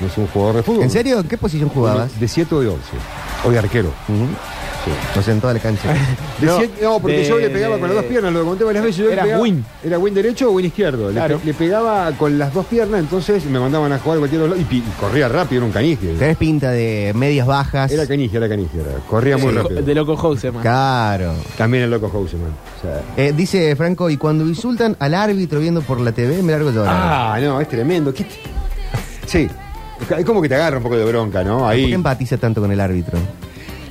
no 0.00 0.06
es 0.06 0.16
un 0.16 0.26
jugador 0.28 0.56
de 0.56 0.62
fútbol. 0.62 0.84
¿En 0.84 0.90
serio? 0.90 1.18
¿En 1.18 1.26
qué 1.28 1.36
posición 1.36 1.68
jugabas? 1.68 2.18
De 2.18 2.28
7 2.28 2.54
o 2.54 2.60
de 2.60 2.68
11. 2.68 2.80
O 3.44 3.50
de 3.50 3.58
arquero. 3.58 3.88
Ujú. 4.08 4.26
O 5.18 5.22
sea, 5.22 5.34
en 5.34 5.40
toda 5.40 5.54
la 5.54 5.58
cancha. 5.60 5.92
De 6.40 6.46
No, 6.46 6.58
siete- 6.58 6.82
no, 6.82 7.00
porque 7.00 7.18
de- 7.18 7.24
yo 7.28 7.38
le 7.38 7.50
pegaba 7.50 7.74
de- 7.74 7.80
con 7.80 7.88
las 7.88 7.96
dos 7.96 8.06
piernas, 8.06 8.32
lo 8.32 8.44
conté 8.44 8.64
varias 8.64 8.84
veces. 8.84 8.96
Yo 8.98 9.06
le 9.06 9.12
Era 9.14 9.22
pegaba- 9.24 9.42
win. 9.42 9.64
Era 9.84 9.98
win 9.98 10.14
derecho 10.14 10.48
o 10.48 10.52
win 10.52 10.66
izquierdo. 10.66 11.08
Le 11.08 11.14
Claro. 11.14 11.38
pe- 11.38 11.46
Le, 11.46 11.54
pegaba 11.54 12.12
con 12.12 12.38
las 12.38 12.52
dos 12.54 12.66
piernas, 12.66 13.00
entonces 13.00 13.44
me 13.46 13.58
mandaban 13.58 13.92
a 13.92 13.98
jugar 13.98 14.16
a 14.16 14.20
cualquier 14.20 14.42
lado 14.42 14.56
y, 14.56 14.64
pi- 14.64 14.78
y 14.86 15.00
corría 15.00 15.28
rápido, 15.28 15.58
era 15.60 15.66
un 15.66 15.72
canije. 15.72 16.14
Tenés 16.18 16.36
pinta 16.36 16.70
de 16.70 17.12
medias 17.14 17.46
bajas. 17.46 17.90
Era 17.90 18.06
canije, 18.06 18.36
era 18.36 18.48
canije. 18.48 18.78
Era. 18.80 18.90
Corría 19.08 19.36
muy 19.36 19.52
rápido. 19.52 19.82
de 19.82 19.94
loco 19.94 20.16
Houseman. 20.16 20.62
Claro. 20.62 21.34
También 21.56 21.84
el 21.84 21.90
loco 21.90 22.08
Houseman. 22.10 22.50
O 22.78 22.82
sea, 22.82 23.02
Eh, 23.16 23.32
dice 23.36 23.74
Franco, 23.76 24.08
y 24.10 24.16
cuando 24.16 24.44
insultan 24.46 24.96
al 25.00 25.14
árbitro 25.14 25.60
viendo 25.60 25.80
por 25.82 26.00
la 26.00 26.12
TV, 26.12 26.42
me 26.42 26.52
largo 26.52 26.68
a 26.68 26.72
llorar. 26.72 26.94
ah, 26.96 27.38
no, 27.40 27.60
es 27.60 27.68
tremendo. 27.68 28.12
¿Qué 28.14 28.24
te- 28.24 28.34
Sí. 29.26 29.48
Es 30.16 30.24
como 30.26 30.42
que 30.42 30.48
te 30.48 30.54
agarra 30.54 30.76
un 30.76 30.82
poco 30.82 30.96
de 30.96 31.04
bronca, 31.06 31.42
¿no? 31.42 31.60
¿Por 31.60 31.70
Ahí. 31.70 31.86
qué 31.88 31.94
empatiza 31.94 32.36
tanto 32.36 32.60
con 32.60 32.70
el 32.70 32.78
árbitro? 32.80 33.18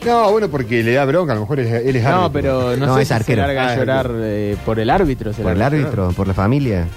No, 0.05 0.31
bueno, 0.31 0.47
porque 0.49 0.83
le 0.83 0.93
da 0.93 1.05
bronca, 1.05 1.31
a 1.31 1.35
lo 1.35 1.41
mejor 1.41 1.59
él, 1.59 1.67
es- 1.67 1.85
él 1.85 1.95
es 1.95 2.03
No, 2.03 2.09
árbitro. 2.25 2.31
pero 2.33 2.77
no, 2.77 2.85
No, 2.87 2.95
sé 2.95 3.01
es 3.01 3.07
si 3.07 3.13
arquero. 3.13 3.41
se 3.41 3.47
larga 3.47 3.63
Ah, 3.63 3.67
a 3.69 3.73
es 3.73 3.79
llorar 3.79 4.11
eh, 4.15 4.57
por 4.65 4.79
el 4.79 4.89
árbitro. 4.89 5.33
será. 5.33 5.43
¿Por 5.43 5.51
el 5.55 5.61
árbitro? 5.61 6.09
¿Por 6.11 6.27
la 6.27 6.33
familia? 6.33 6.87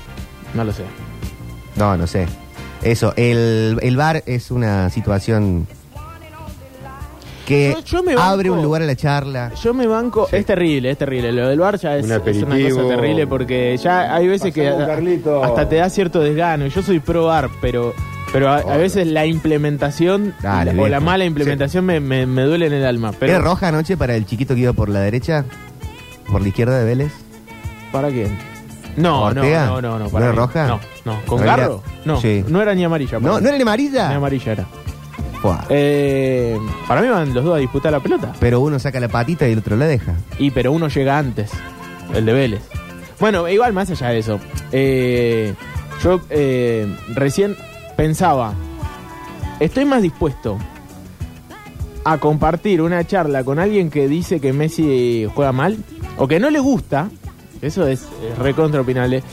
No 0.54 0.64
lo 0.64 0.72
sé. 0.72 0.82
No, 1.76 1.96
no 1.96 2.06
sé. 2.06 2.26
Eso, 2.82 3.12
el, 3.16 3.78
el 3.82 3.96
bar 3.96 4.22
es 4.26 4.50
una 4.50 4.90
situación 4.90 5.66
que 7.46 7.72
Yo- 7.72 7.80
yo 7.82 8.02
me 8.02 8.14
banco- 8.14 8.28
abre 8.28 8.50
un 8.50 8.62
lugar 8.62 8.82
a 8.82 8.84
la 8.86 8.94
charla. 8.94 9.52
Yo 9.62 9.72
me 9.72 9.86
banco, 9.86 10.28
es 10.30 10.44
terrible, 10.44 10.90
es 10.90 10.98
terrible. 10.98 11.32
Lo 11.32 11.48
del 11.48 11.58
bar 11.58 11.78
ya 11.78 11.96
es, 11.96 12.04
Un 12.04 12.12
es 12.12 12.16
una 12.16 12.16
aperitivo. 12.54 12.82
cosa 12.82 12.94
terrible 12.96 13.26
porque 13.26 13.76
ya 13.82 14.14
hay 14.14 14.28
veces 14.28 14.52
que 14.52 14.64
Carlito. 14.86 15.42
hasta 15.42 15.66
te 15.68 15.76
da 15.76 15.88
cierto 15.88 16.20
desgano. 16.20 16.66
Yo 16.66 16.82
soy 16.82 17.00
pro 17.00 17.24
bar, 17.24 17.48
pero 17.62 17.94
pero 18.32 18.48
a, 18.50 18.56
a 18.58 18.76
veces 18.76 19.06
la 19.06 19.26
implementación 19.26 20.34
Dale, 20.42 20.70
o 20.70 20.74
viejo. 20.74 20.88
la 20.88 21.00
mala 21.00 21.24
implementación 21.24 21.84
me, 21.84 22.00
me, 22.00 22.26
me 22.26 22.42
duele 22.42 22.66
en 22.66 22.72
el 22.74 22.84
alma. 22.86 23.12
Pero 23.18 23.32
¿Era 23.32 23.40
roja 23.42 23.68
anoche 23.68 23.96
para 23.96 24.14
el 24.16 24.26
chiquito 24.26 24.54
que 24.54 24.60
iba 24.62 24.72
por 24.72 24.88
la 24.88 25.00
derecha? 25.00 25.44
¿Por 26.30 26.42
la 26.42 26.48
izquierda 26.48 26.78
de 26.78 26.84
Vélez? 26.84 27.12
¿Para 27.92 28.08
qué? 28.10 28.28
No, 28.96 29.32
no, 29.32 29.40
¿Ortega? 29.40 29.66
no, 29.66 29.80
no, 29.80 29.98
no. 29.98 30.08
¿No 30.10 30.18
era 30.18 30.30
mí. 30.30 30.36
roja? 30.36 30.66
No, 30.66 30.80
no. 31.04 31.20
¿Con 31.26 31.42
era- 31.42 31.56
Garro? 31.56 31.82
No, 32.04 32.20
Sí. 32.20 32.44
no 32.48 32.60
era 32.60 32.74
ni 32.74 32.84
amarilla. 32.84 33.18
No, 33.18 33.22
para 33.28 33.34
¿no 33.34 33.40
mí. 33.40 33.46
era 33.48 33.56
ni 33.56 33.62
amarilla? 33.62 34.08
Ni 34.08 34.14
amarilla 34.16 34.52
era. 34.52 34.66
Buah. 35.42 35.64
Eh, 35.68 36.58
para 36.88 37.00
mí 37.00 37.08
van 37.08 37.32
los 37.32 37.44
dos 37.44 37.54
a 37.54 37.58
disputar 37.58 37.92
la 37.92 38.00
pelota. 38.00 38.32
Pero 38.40 38.60
uno 38.60 38.78
saca 38.80 38.98
la 38.98 39.08
patita 39.08 39.48
y 39.48 39.52
el 39.52 39.58
otro 39.60 39.76
la 39.76 39.86
deja. 39.86 40.14
Y 40.38 40.50
pero 40.50 40.72
uno 40.72 40.88
llega 40.88 41.16
antes, 41.16 41.50
el 42.12 42.26
de 42.26 42.32
Vélez. 42.32 42.60
Bueno, 43.20 43.48
igual 43.48 43.72
más 43.72 43.88
allá 43.90 44.08
de 44.08 44.18
eso. 44.18 44.40
eh, 44.72 45.54
yo 46.02 46.20
eh, 46.30 46.86
recién 47.14 47.56
pensaba, 47.98 48.54
estoy 49.58 49.84
más 49.84 50.02
dispuesto 50.02 50.56
a 52.04 52.18
compartir 52.18 52.80
una 52.80 53.04
charla 53.04 53.42
con 53.42 53.58
alguien 53.58 53.90
que 53.90 54.06
dice 54.06 54.38
que 54.38 54.52
Messi 54.52 55.26
juega 55.34 55.50
mal 55.50 55.78
o 56.16 56.28
que 56.28 56.38
no 56.38 56.48
le 56.48 56.60
gusta, 56.60 57.10
eso 57.60 57.88
es, 57.88 58.06
es 58.22 58.38
recontra 58.38 58.82
opinable, 58.82 59.24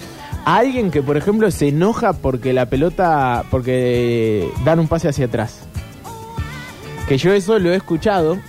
a 0.46 0.56
alguien 0.56 0.90
que 0.90 1.04
por 1.04 1.16
ejemplo 1.16 1.52
se 1.52 1.68
enoja 1.68 2.14
porque 2.14 2.54
la 2.54 2.68
pelota, 2.68 3.44
porque 3.52 4.50
dan 4.64 4.80
un 4.80 4.88
pase 4.88 5.10
hacia 5.10 5.28
atrás. 5.28 5.68
Que 7.08 7.20
yo 7.20 7.34
eso 7.34 7.60
lo 7.60 7.72
he 7.72 7.76
escuchado 7.76 8.40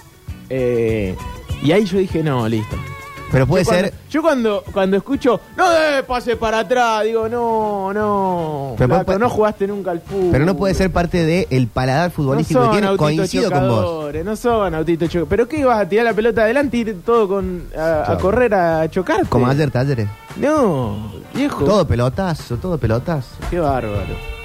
eh, 0.49 1.15
y 1.63 1.73
ahí 1.73 1.85
yo 1.85 1.99
dije, 1.99 2.23
no, 2.23 2.49
listo. 2.49 2.75
Pero 3.33 3.47
puede 3.47 3.65
Yo 3.65 3.71
cuando- 3.71 3.89
ser... 3.89 3.95
yo 4.09 4.23
cuando, 4.23 4.65
cuando 4.73 4.97
escucho, 4.97 5.41
no 5.57 5.69
de 5.71 6.03
pase 6.05 6.37
para 6.37 6.61
atrás, 6.61 7.03
digo, 7.05 7.29
no, 7.29 7.93
no. 7.93 8.75
Pero 8.79 8.89
flaco, 8.89 9.05
puede- 9.05 9.19
no 9.19 9.29
jugaste 9.29 9.67
nunca 9.67 9.91
al 9.91 10.01
fútbol. 10.01 10.29
Pero 10.31 10.45
no 10.47 10.57
puede 10.57 10.75
ser 10.75 10.93
parte 10.93 11.25
del 11.25 11.67
paladar 11.69 12.11
futbolístico 12.13 12.61
no 12.61 12.71
que 12.71 12.79
tiene. 12.81 12.97
Coincido 12.97 13.51
con 13.51 13.69
vos. 13.69 14.15
No 14.25 14.37
son 14.37 14.75
autitos 14.75 15.09
chocadores. 15.09 15.29
¿Pero 15.29 15.49
qué 15.49 15.59
ibas 15.59 15.79
a 15.81 15.89
tirar 15.89 16.05
la 16.05 16.15
pelota 16.15 16.43
adelante 16.43 16.77
y 16.77 16.81
ir 16.81 17.03
todo 17.05 17.27
con, 17.29 17.65
a, 17.77 18.13
a 18.13 18.19
correr 18.19 18.55
a 18.55 18.89
chocar? 18.91 19.27
Como 19.29 19.47
ayer 19.49 19.71
talleres. 19.71 20.09
No, 20.37 21.11
viejo. 21.35 21.65
Todo 21.65 21.87
pelotazo, 21.87 22.57
todo 22.59 22.79
pelotazo. 22.79 23.29
Qué 23.51 23.59
bárbaro. 23.59 23.97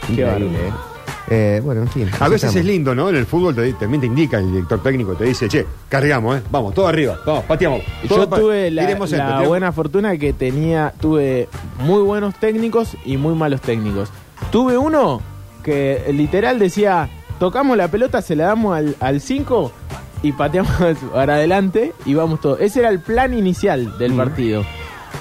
Qué 0.07 0.13
Increíble, 0.13 0.47
bárbaro. 0.47 0.67
¿eh? 0.67 0.90
Eh, 1.33 1.61
bueno, 1.63 1.81
en 1.83 1.87
fin. 1.87 2.09
A 2.19 2.27
veces 2.27 2.49
estamos. 2.49 2.55
es 2.57 2.65
lindo, 2.65 2.93
¿no? 2.93 3.07
En 3.09 3.15
el 3.15 3.25
fútbol 3.25 3.55
te- 3.55 3.71
también 3.73 4.01
te 4.01 4.07
indica, 4.07 4.37
el 4.39 4.51
director 4.51 4.83
técnico 4.83 5.13
te 5.15 5.23
dice, 5.23 5.47
che, 5.47 5.65
cargamos, 5.87 6.37
¿eh? 6.37 6.41
Vamos, 6.51 6.73
todo 6.73 6.87
arriba, 6.89 7.17
vamos, 7.25 7.45
pateamos. 7.45 7.81
Yo 8.03 8.09
todo 8.09 8.29
pa- 8.29 8.37
tuve 8.37 8.69
la, 8.69 8.83
esto, 8.91 9.47
buena 9.47 9.71
fortuna 9.71 10.17
que 10.17 10.33
tenía, 10.33 10.93
tuve 10.99 11.47
muy 11.79 12.01
buenos 12.01 12.35
técnicos 12.35 12.97
y 13.05 13.15
muy 13.15 13.33
malos 13.33 13.61
técnicos. 13.61 14.09
Tuve 14.51 14.77
uno 14.77 15.21
que 15.63 16.03
literal 16.13 16.59
decía, 16.59 17.07
tocamos 17.39 17.77
la 17.77 17.87
pelota, 17.87 18.21
se 18.21 18.35
la 18.35 18.47
damos 18.47 18.77
al 18.99 19.21
5 19.21 19.71
y 20.23 20.33
pateamos 20.33 20.73
para 21.13 21.35
adelante 21.35 21.93
y 22.05 22.13
vamos 22.13 22.41
todos. 22.41 22.59
Ese 22.59 22.79
era 22.81 22.89
el 22.89 22.99
plan 22.99 23.33
inicial 23.33 23.97
del 23.97 24.11
partido. 24.13 24.65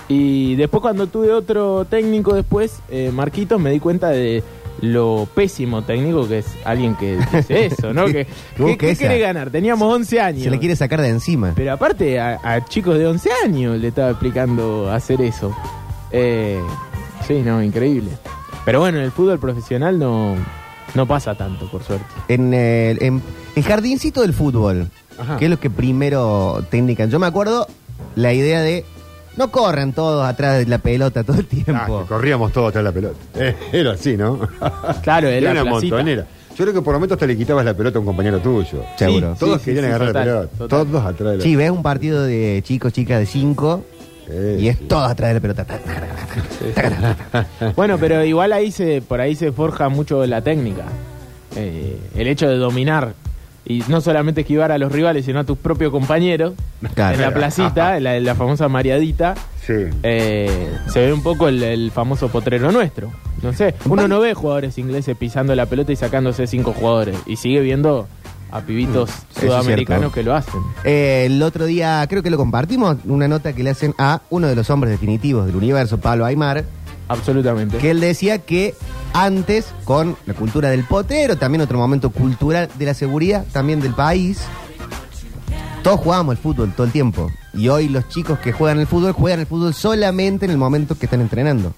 Y 0.08 0.56
después 0.56 0.80
cuando 0.80 1.06
tuve 1.06 1.32
otro 1.32 1.84
técnico 1.84 2.34
después, 2.34 2.80
eh, 2.90 3.12
Marquitos, 3.14 3.60
me 3.60 3.70
di 3.70 3.78
cuenta 3.78 4.08
de 4.08 4.42
lo 4.82 5.28
pésimo 5.34 5.82
técnico 5.82 6.26
que 6.26 6.38
es 6.38 6.46
alguien 6.64 6.96
que 6.96 7.18
dice 7.34 7.66
eso, 7.66 7.92
¿no? 7.92 8.06
que, 8.06 8.26
Busca 8.56 8.72
¿Qué, 8.72 8.78
qué 8.78 8.90
esa. 8.92 8.98
quiere 9.00 9.18
ganar? 9.18 9.50
Teníamos 9.50 9.92
11 9.94 10.20
años. 10.20 10.42
Se 10.44 10.50
le 10.50 10.58
quiere 10.58 10.76
sacar 10.76 11.00
de 11.00 11.08
encima. 11.08 11.52
Pero 11.54 11.72
aparte 11.72 12.18
a, 12.18 12.38
a 12.42 12.64
chicos 12.64 12.98
de 12.98 13.06
11 13.06 13.30
años 13.44 13.78
le 13.78 13.88
estaba 13.88 14.10
explicando 14.10 14.90
hacer 14.90 15.20
eso. 15.20 15.54
Eh, 16.12 16.58
sí, 17.26 17.42
no, 17.44 17.62
increíble. 17.62 18.10
Pero 18.64 18.80
bueno, 18.80 18.98
en 18.98 19.04
el 19.04 19.10
fútbol 19.12 19.38
profesional 19.38 19.98
no, 19.98 20.34
no 20.94 21.06
pasa 21.06 21.34
tanto, 21.34 21.70
por 21.70 21.82
suerte. 21.82 22.04
En 22.28 22.52
el, 22.54 23.02
en 23.02 23.22
el 23.56 23.62
jardincito 23.64 24.22
del 24.22 24.32
fútbol, 24.34 24.90
Ajá. 25.18 25.36
que 25.36 25.46
es 25.46 25.50
lo 25.50 25.58
que 25.60 25.70
primero 25.70 26.64
te 26.70 26.76
indican. 26.78 27.10
Yo 27.10 27.18
me 27.18 27.26
acuerdo 27.26 27.66
la 28.16 28.32
idea 28.32 28.60
de 28.60 28.84
no 29.36 29.50
corran 29.50 29.92
todos 29.92 30.26
atrás 30.26 30.58
de 30.58 30.66
la 30.66 30.78
pelota 30.78 31.22
todo 31.24 31.38
el 31.38 31.46
Ah, 31.46 31.64
tiempo. 31.64 32.00
que 32.02 32.06
corríamos 32.08 32.52
todos 32.52 32.68
atrás 32.70 32.84
de 32.84 32.88
la 32.90 32.94
pelota. 32.94 33.16
Eh, 33.40 33.54
era 33.72 33.92
así, 33.92 34.16
¿no? 34.16 34.38
Claro, 35.02 35.28
era 35.28 35.54
la 35.54 35.62
una 35.62 35.70
placita. 35.70 35.96
montonera. 35.96 36.26
Yo 36.56 36.64
creo 36.64 36.74
que 36.74 36.82
por 36.82 36.92
momentos 36.94 37.16
hasta 37.16 37.26
le 37.26 37.36
quitabas 37.38 37.64
la 37.64 37.72
pelota 37.74 37.98
a 37.98 38.00
un 38.00 38.06
compañero 38.06 38.38
tuyo. 38.40 38.84
Seguro. 38.96 39.32
Sí, 39.34 39.40
Todos 39.40 39.60
sí, 39.62 39.64
querían 39.66 39.84
sí, 39.84 39.88
agarrar 39.88 40.08
total, 40.08 40.26
la 40.26 40.32
pelota. 40.34 40.56
total. 40.58 40.68
Todos 40.86 41.06
atrás 41.06 41.30
de 41.32 41.36
la 41.38 41.42
Sí, 41.42 41.56
ves 41.56 41.70
un 41.70 41.82
partido 41.82 42.22
de 42.24 42.60
chicos, 42.64 42.92
chicas 42.92 43.18
de 43.20 43.26
5 43.26 43.84
Eh, 44.28 44.58
y 44.60 44.68
es 44.68 44.76
sí. 44.78 44.84
todos 44.84 45.10
atrás 45.10 45.28
de 45.30 45.34
la 45.34 45.40
pelota. 45.40 45.66
Bueno, 47.76 47.96
pero 48.00 48.24
igual 48.24 48.52
ahí 48.52 48.70
se, 48.70 49.00
por 49.02 49.20
ahí 49.20 49.34
se 49.34 49.52
forja 49.52 49.88
mucho 49.88 50.24
la 50.26 50.42
técnica. 50.42 50.84
Eh, 51.56 51.98
el 52.14 52.26
hecho 52.28 52.48
de 52.48 52.56
dominar 52.56 53.14
y 53.66 53.82
no 53.88 54.00
solamente 54.00 54.40
esquivar 54.42 54.72
a 54.72 54.78
los 54.78 54.90
rivales, 54.90 55.24
sino 55.26 55.40
a 55.40 55.44
tus 55.44 55.58
propios 55.58 55.90
compañeros 55.92 56.54
Claro. 56.94 57.14
en 57.16 57.20
la 57.22 57.32
placita, 57.34 57.96
en 57.96 58.04
la, 58.04 58.16
en 58.16 58.24
la 58.24 58.34
famosa 58.34 58.68
mareadita. 58.68 59.34
Sí. 59.64 59.74
eh, 60.02 60.70
se 60.88 61.00
ve 61.06 61.12
un 61.12 61.22
poco 61.22 61.46
el, 61.48 61.62
el 61.62 61.90
famoso 61.90 62.28
potrero 62.28 62.72
nuestro. 62.72 63.12
No 63.42 63.52
sé, 63.52 63.74
uno 63.86 64.08
no 64.08 64.20
ve 64.20 64.34
jugadores 64.34 64.76
ingleses 64.78 65.16
pisando 65.16 65.54
la 65.54 65.66
pelota 65.66 65.92
y 65.92 65.96
sacándose 65.96 66.46
cinco 66.46 66.72
jugadores. 66.72 67.16
Y 67.26 67.36
sigue 67.36 67.60
viendo 67.60 68.08
a 68.52 68.62
pibitos 68.62 69.10
Eso 69.10 69.20
es 69.36 69.40
sudamericanos 69.44 70.12
que 70.12 70.22
lo 70.24 70.34
hacen. 70.34 70.60
Eh, 70.84 71.24
el 71.26 71.40
otro 71.42 71.66
día, 71.66 72.04
creo 72.08 72.22
que 72.22 72.30
lo 72.30 72.36
compartimos, 72.36 72.96
una 73.04 73.28
nota 73.28 73.52
que 73.52 73.62
le 73.62 73.70
hacen 73.70 73.94
a 73.96 74.22
uno 74.30 74.48
de 74.48 74.56
los 74.56 74.68
hombres 74.70 74.90
definitivos 74.90 75.46
del 75.46 75.54
universo, 75.54 75.98
Pablo 76.00 76.24
Aymar, 76.24 76.64
Absolutamente. 77.10 77.78
que 77.78 77.90
él 77.90 78.00
decía 78.00 78.38
que 78.38 78.74
antes, 79.12 79.74
con 79.84 80.16
la 80.26 80.34
cultura 80.34 80.70
del 80.70 80.84
potero, 80.84 81.36
también 81.36 81.60
otro 81.60 81.76
momento 81.76 82.10
cultural 82.10 82.68
de 82.78 82.86
la 82.86 82.94
seguridad, 82.94 83.44
también 83.52 83.80
del 83.80 83.94
país, 83.94 84.40
todos 85.82 86.00
jugábamos 86.00 86.36
al 86.36 86.42
fútbol 86.42 86.72
todo 86.72 86.86
el 86.86 86.92
tiempo. 86.92 87.30
Y 87.52 87.68
hoy 87.68 87.88
los 87.88 88.08
chicos 88.08 88.38
que 88.38 88.52
juegan 88.52 88.78
el 88.78 88.86
fútbol 88.86 89.12
juegan 89.12 89.40
el 89.40 89.46
fútbol 89.46 89.74
solamente 89.74 90.44
en 90.44 90.52
el 90.52 90.58
momento 90.58 90.96
que 90.96 91.06
están 91.06 91.20
entrenando. 91.20 91.74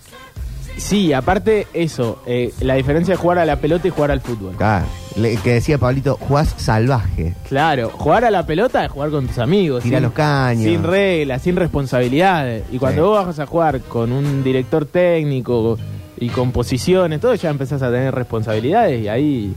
Sí, 0.76 1.12
aparte 1.12 1.67
eso, 1.75 2.21
eh, 2.26 2.52
la 2.61 2.75
diferencia 2.75 3.12
de 3.14 3.19
jugar 3.19 3.38
a 3.38 3.45
la 3.47 3.57
pelota 3.57 3.87
y 3.88 3.91
jugar 3.91 4.11
al 4.11 4.21
fútbol. 4.21 4.55
Claro, 4.57 4.87
le- 5.17 5.37
que 5.37 5.52
decía 5.55 5.79
Pablito, 5.79 6.17
jugás 6.21 6.55
salvaje. 6.57 7.35
Claro, 7.49 7.91
jugar 7.91 8.25
a 8.25 8.31
la 8.31 8.45
pelota 8.47 8.85
es 8.85 8.91
jugar 8.91 9.11
con 9.11 9.26
tus 9.29 9.38
amigos. 9.38 9.83
Tirá 9.85 9.99
sin- 9.99 10.02
los 10.05 10.12
caños. 10.12 10.64
Sin 10.64 10.83
reglas, 10.83 11.43
sin 11.43 11.57
responsabilidades. 11.57 12.64
Y 12.73 12.79
cuando 12.79 13.02
Sí. 13.02 13.09
vos 13.09 13.26
vas 13.26 13.38
a 13.38 13.47
jugar 13.47 13.81
con 13.83 14.12
un 14.12 14.43
director 14.43 14.85
técnico 14.87 15.79
y 16.19 16.29
con 16.31 16.52
posiciones, 16.52 17.21
todo 17.21 17.35
ya 17.35 17.50
empezás 17.50 17.83
a 17.83 17.91
tener 17.91 18.14
responsabilidades 18.14 19.02
y 19.05 19.09
ahí 19.09 19.55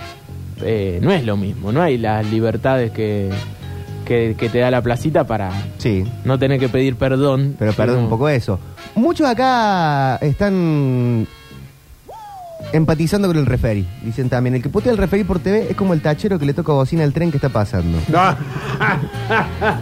eh, 0.61 0.99
no 1.01 1.11
es 1.11 1.25
lo 1.25 1.35
mismo. 1.37 1.71
No 1.71 1.81
hay 1.81 1.97
las 1.97 2.25
libertades 2.25 2.91
que, 2.91 3.29
que, 4.05 4.35
que 4.37 4.47
te 4.49 4.59
da 4.59 4.71
la 4.71 4.81
placita 4.81 5.25
para 5.25 5.51
Sí, 5.79 6.05
no 6.23 6.39
tener 6.39 6.59
que 6.59 6.69
pedir 6.69 6.95
perdón. 6.95 7.55
pero 7.59 7.73
perdón 7.73 8.03
un 8.03 8.09
poco 8.09 8.29
eso. 8.29 8.59
Muchos 8.95 9.27
acá 9.27 10.15
están 10.17 11.27
empatizando 12.73 13.27
con 13.27 13.37
el 13.37 13.45
referee. 13.45 13.85
Dicen 14.03 14.29
también, 14.29 14.55
el 14.55 14.61
que 14.61 14.69
putea 14.69 14.91
el 14.91 14.97
referee 14.97 15.25
por 15.25 15.39
TV 15.39 15.67
es 15.69 15.75
como 15.75 15.93
el 15.93 16.01
tachero 16.01 16.39
que 16.39 16.45
le 16.45 16.53
toca 16.53 16.71
bocina 16.73 17.03
al 17.03 17.13
tren 17.13 17.31
que 17.31 17.37
está 17.37 17.49
pasando. 17.49 17.99
No. 18.07 18.35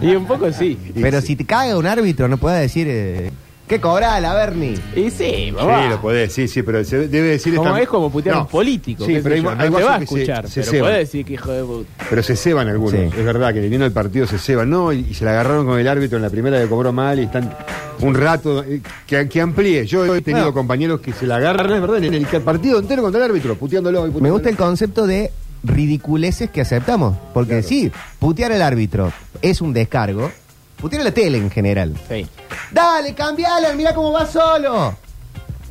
Y 0.02 0.14
un 0.14 0.26
poco 0.26 0.50
sí. 0.52 0.78
Pero 1.00 1.20
si 1.20 1.36
te 1.36 1.44
caga 1.44 1.76
un 1.76 1.86
árbitro, 1.86 2.28
no 2.28 2.36
puedes 2.36 2.60
decir, 2.60 2.86
eh, 2.88 3.30
¿qué 3.68 3.80
cobrala, 3.80 4.34
Bernie? 4.34 4.74
Y 4.94 5.10
sí, 5.10 5.34
Sí, 5.36 5.50
babá. 5.50 5.88
lo 5.88 6.00
podés, 6.00 6.32
sí, 6.32 6.46
sí, 6.48 6.62
pero 6.62 6.84
se 6.84 7.08
debe 7.08 7.28
decir... 7.28 7.54
Como 7.56 7.68
esta- 7.70 7.82
es 7.82 7.88
como 7.88 8.10
putear 8.10 8.34
a 8.36 8.38
un 8.38 8.44
No. 8.44 8.48
político. 8.50 9.04
Sí, 9.06 9.14
qué 9.14 9.20
pero 9.22 9.34
sé 9.34 9.38
hay, 9.38 9.42
yo, 9.42 9.50
hay 9.50 9.70
no 9.70 9.76
te 9.78 9.84
va 9.84 9.94
a 9.94 9.98
que 10.00 10.06
se- 10.06 10.14
escuchar, 10.14 10.48
se 10.48 10.60
pero 10.60 10.70
ceban. 10.72 10.88
puede 10.88 10.98
decir 10.98 11.24
que 11.24 11.32
hijo 11.34 11.52
de 11.52 11.64
puta. 11.64 11.90
Pero 12.10 12.22
se 12.22 12.36
ceban 12.36 12.68
algunos. 12.68 12.92
Sí. 13.00 13.18
Es 13.18 13.24
verdad 13.24 13.52
que 13.54 13.60
viendo 13.60 13.86
el 13.86 13.92
partido 13.92 14.26
se 14.26 14.38
ceban. 14.38 14.68
No, 14.70 14.92
y, 14.92 15.00
y 15.10 15.14
se 15.14 15.24
la 15.24 15.30
agarraron 15.32 15.66
con 15.66 15.78
el 15.78 15.88
árbitro 15.88 16.16
en 16.18 16.22
la 16.22 16.30
primera 16.30 16.60
que 16.60 16.68
cobró 16.68 16.92
mal 16.92 17.18
y 17.18 17.22
están 17.24 17.54
un 18.00 18.14
rato. 18.14 18.62
eh, 18.64 18.80
que, 19.06 19.28
que 19.28 19.40
amplíe. 19.40 19.86
Yo 19.86 20.04
he 20.14 20.20
tenido 20.20 20.44
Bueno. 20.46 20.54
compañeros 20.54 21.00
que 21.00 21.12
se 21.12 21.26
la 21.26 21.36
agarran, 21.36 21.72
es 21.72 21.80
verdad, 21.80 22.02
en 22.04 22.14
el 22.14 22.26
partido 22.42 22.78
entero 22.78 23.02
contra 23.02 23.24
el 23.24 23.30
árbitro, 23.30 23.54
puteándolo. 23.56 24.00
y 24.00 24.02
Me 24.02 24.06
puteándolo. 24.12 24.32
gusta 24.34 24.48
el 24.50 24.56
concepto 24.56 25.06
de 25.06 25.30
ridiculeces 25.62 26.50
que 26.50 26.60
aceptamos. 26.60 27.16
Porque 27.32 27.52
Claro. 27.60 27.66
sí, 27.68 27.90
putear 28.18 28.52
al 28.52 28.62
árbitro 28.62 29.12
es 29.42 29.60
un 29.60 29.72
descargo. 29.72 30.30
Putear 30.84 31.00
a 31.00 31.04
la 31.04 31.12
tele 31.12 31.38
en 31.38 31.50
general. 31.50 31.94
Sí. 32.10 32.26
Dale, 32.70 33.14
cambiala, 33.14 33.72
mira 33.72 33.94
cómo 33.94 34.12
va 34.12 34.26
solo. 34.26 34.94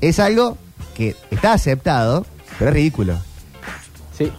Es 0.01 0.19
algo 0.19 0.57
que 0.95 1.15
está 1.29 1.53
aceptado, 1.53 2.25
pero 2.57 2.71
es 2.71 2.75
ridículo. 2.75 3.19
Sí. 4.17 4.31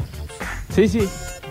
Sí, 0.74 0.88
sí. 0.88 1.08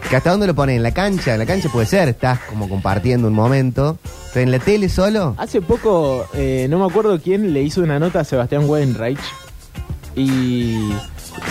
Que 0.09 0.17
hasta 0.17 0.29
dónde 0.31 0.45
lo 0.45 0.53
pones, 0.53 0.75
en 0.75 0.83
la 0.83 0.91
cancha, 0.91 1.31
en 1.31 1.39
la 1.39 1.45
cancha 1.45 1.69
puede 1.69 1.85
ser, 1.85 2.09
estás 2.09 2.37
como 2.49 2.67
compartiendo 2.67 3.29
un 3.29 3.33
momento. 3.33 3.97
Pero 4.33 4.43
en 4.43 4.51
la 4.51 4.59
tele 4.59 4.89
solo, 4.89 5.35
Hace 5.37 5.61
poco, 5.61 6.27
eh, 6.33 6.67
no 6.69 6.77
me 6.79 6.85
acuerdo 6.85 7.17
quién 7.21 7.53
le 7.53 7.63
hizo 7.63 7.79
una 7.79 7.99
nota 7.99 8.19
a 8.19 8.23
Sebastián 8.25 8.65
Weidenreich 8.69 9.21
y 10.17 10.91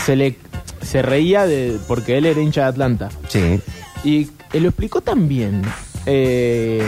se 0.05 0.15
le 0.15 0.37
se 0.83 1.01
reía 1.01 1.47
de 1.47 1.79
porque 1.89 2.19
él 2.19 2.27
era 2.27 2.39
hincha 2.39 2.65
de 2.65 2.69
Atlanta. 2.69 3.09
sí. 3.29 3.63
Y 4.05 4.29
él 4.53 4.65
lo 4.65 4.69
explicó 4.69 5.01
tan 5.01 5.27
bien. 5.27 5.63
Eh, 6.05 6.83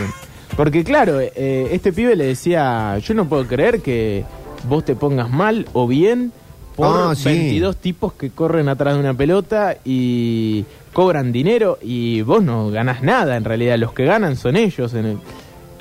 porque 0.56 0.84
claro, 0.84 1.20
eh, 1.20 1.68
este 1.73 1.92
pibe 1.92 2.16
le 2.16 2.25
decía, 2.26 2.99
yo 2.99 3.14
no 3.14 3.28
puedo 3.28 3.46
creer 3.46 3.80
que 3.80 4.25
vos 4.68 4.85
te 4.85 4.94
pongas 4.94 5.31
mal 5.31 5.66
o 5.72 5.87
bien 5.87 6.33
por 6.76 6.87
Ah, 6.88 7.14
sí. 7.14 7.24
22 7.28 7.76
tipos 7.76 8.12
que 8.14 8.31
corren 8.31 8.68
atrás 8.68 8.94
de 8.94 9.00
una 9.00 9.14
pelota 9.14 9.76
y 9.85 10.64
cobran 10.92 11.33
dinero 11.33 11.78
y 11.83 12.22
vos 12.22 12.42
no 12.42 12.70
ganás 12.70 13.02
nada 13.02 13.37
en 13.37 13.44
realidad, 13.44 13.78
los 13.78 13.92
que 13.92 14.05
ganan 14.05 14.37
son 14.37 14.57
ellos. 14.57 14.94
En 14.94 15.07
el... 15.07 15.18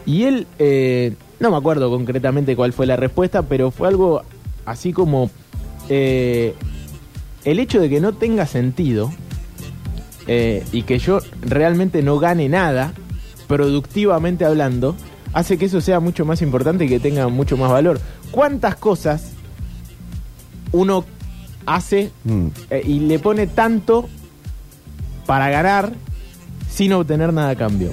Y 0.06 0.24
él, 0.24 0.48
eh, 0.60 1.14
no 1.40 1.52
me 1.52 1.58
acuerdo 1.58 1.90
concretamente 1.90 2.56
cuál 2.56 2.74
fue 2.74 2.86
la 2.86 2.96
respuesta, 2.96 3.44
pero 3.44 3.72
fue 3.72 3.88
algo 3.88 4.24
así 4.66 4.94
como 4.94 5.30
eh, 5.90 6.54
el 7.46 7.60
hecho 7.60 7.80
de 7.80 7.90
que 7.90 8.00
no 8.00 8.14
tenga 8.14 8.46
sentido 8.46 9.12
eh, 10.28 10.64
y 10.72 10.84
que 10.84 11.00
yo 11.00 11.20
realmente 11.42 12.02
no 12.02 12.20
gane 12.20 12.50
nada, 12.50 12.94
productivamente 13.54 14.46
hablando, 14.46 14.96
hace 15.32 15.58
que 15.60 15.66
eso 15.66 15.80
sea 15.80 16.00
mucho 16.00 16.26
más 16.26 16.42
importante 16.42 16.86
y 16.86 16.90
que 16.90 17.00
tenga 17.00 17.28
mucho 17.28 17.56
más 17.56 17.70
valor. 17.72 18.00
¿Cuántas 18.32 18.76
cosas 18.76 19.32
uno 20.72 21.06
hace 21.68 22.10
Mm. 22.24 22.48
eh, 22.72 22.82
y 22.86 23.00
le 23.02 23.20
pone 23.20 23.46
tanto 23.48 24.10
para 25.28 25.50
ganar 25.50 25.94
sin 26.70 26.94
obtener 26.94 27.32
nada 27.32 27.52
a 27.52 27.56
cambio? 27.56 27.92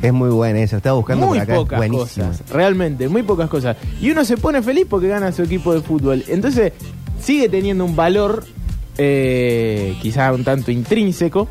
Es 0.00 0.14
muy 0.14 0.30
buena 0.30 0.60
esa. 0.60 0.78
Estaba 0.78 0.96
buscando 0.96 1.26
muy 1.26 1.38
por 1.40 1.42
acá. 1.42 1.54
pocas 1.56 1.88
cosas, 1.90 2.42
realmente, 2.50 3.06
muy 3.10 3.22
pocas 3.22 3.50
cosas. 3.50 3.76
Y 4.00 4.10
uno 4.10 4.24
se 4.24 4.38
pone 4.38 4.62
feliz 4.62 4.86
porque 4.88 5.08
gana 5.08 5.30
su 5.30 5.42
equipo 5.42 5.74
de 5.74 5.82
fútbol. 5.82 6.24
Entonces, 6.28 6.72
sigue 7.20 7.50
teniendo 7.50 7.84
un 7.84 7.94
valor, 7.94 8.46
eh, 8.96 9.94
quizá 10.00 10.32
un 10.32 10.42
tanto 10.42 10.70
intrínseco, 10.70 11.48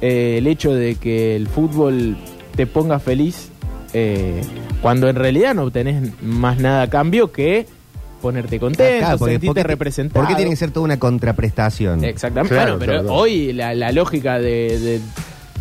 eh, 0.00 0.36
el 0.38 0.46
hecho 0.46 0.72
de 0.72 0.94
que 0.94 1.34
el 1.34 1.48
fútbol 1.48 2.16
te 2.60 2.66
ponga 2.66 2.98
feliz 2.98 3.48
eh, 3.94 4.42
cuando 4.82 5.08
en 5.08 5.16
realidad 5.16 5.54
no 5.54 5.62
obtenés 5.64 6.12
más 6.22 6.58
nada 6.58 6.82
a 6.82 6.90
cambio 6.90 7.32
que 7.32 7.66
ponerte 8.20 8.60
contento, 8.60 9.06
Acá, 9.06 9.16
porque- 9.16 9.32
sentirte 9.32 9.46
porque- 9.46 9.62
representado. 9.62 10.20
¿Por 10.20 10.28
qué 10.28 10.34
tiene 10.36 10.50
que 10.50 10.56
ser 10.56 10.70
toda 10.72 10.84
una 10.84 10.98
contraprestación? 10.98 12.04
Exactamente. 12.04 12.54
Claro, 12.54 12.76
Claro, 12.76 12.78
pero 12.78 13.02
claro, 13.04 13.14
hoy 13.18 13.54
la, 13.54 13.72
la 13.74 13.92
lógica 13.92 14.38
de, 14.38 14.78
de- 14.78 15.00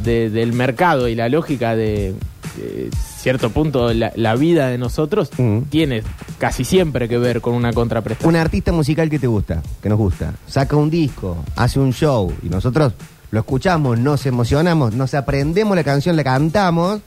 de- 0.04 0.30
del 0.30 0.52
mercado 0.52 1.08
y 1.08 1.16
la 1.16 1.30
lógica 1.30 1.74
de, 1.78 2.14
de 2.58 2.90
cierto 3.18 3.50
punto 3.52 3.94
la, 3.94 4.12
la 4.18 4.36
vida 4.36 4.68
de 4.68 4.78
nosotros 4.78 5.30
Mm. 5.38 5.60
tiene 5.70 6.04
casi 6.38 6.66
siempre 6.66 7.08
que 7.08 7.18
ver 7.18 7.40
con 7.40 7.54
una 7.54 7.72
contraprestación. 7.72 8.28
Un 8.36 8.42
artista 8.42 8.74
musical 8.74 9.10
que 9.10 9.20
te 9.20 9.28
gusta, 9.28 9.64
que 9.82 9.88
nos 9.88 9.98
gusta, 9.98 10.34
saca 10.48 10.76
un 10.76 10.90
disco, 10.90 11.38
hace 11.56 11.80
un 11.80 11.94
show 11.94 12.34
y 12.44 12.50
nosotros 12.50 12.92
lo 13.32 13.40
escuchamos, 13.40 14.00
nos 14.00 14.26
emocionamos, 14.26 14.94
nos 14.96 15.14
aprendemos 15.14 15.76
la 15.76 15.84
canción, 15.84 16.16
la 16.16 16.24
cantamos 16.24 17.02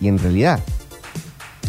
y 0.00 0.08
en 0.08 0.18
realidad 0.18 0.60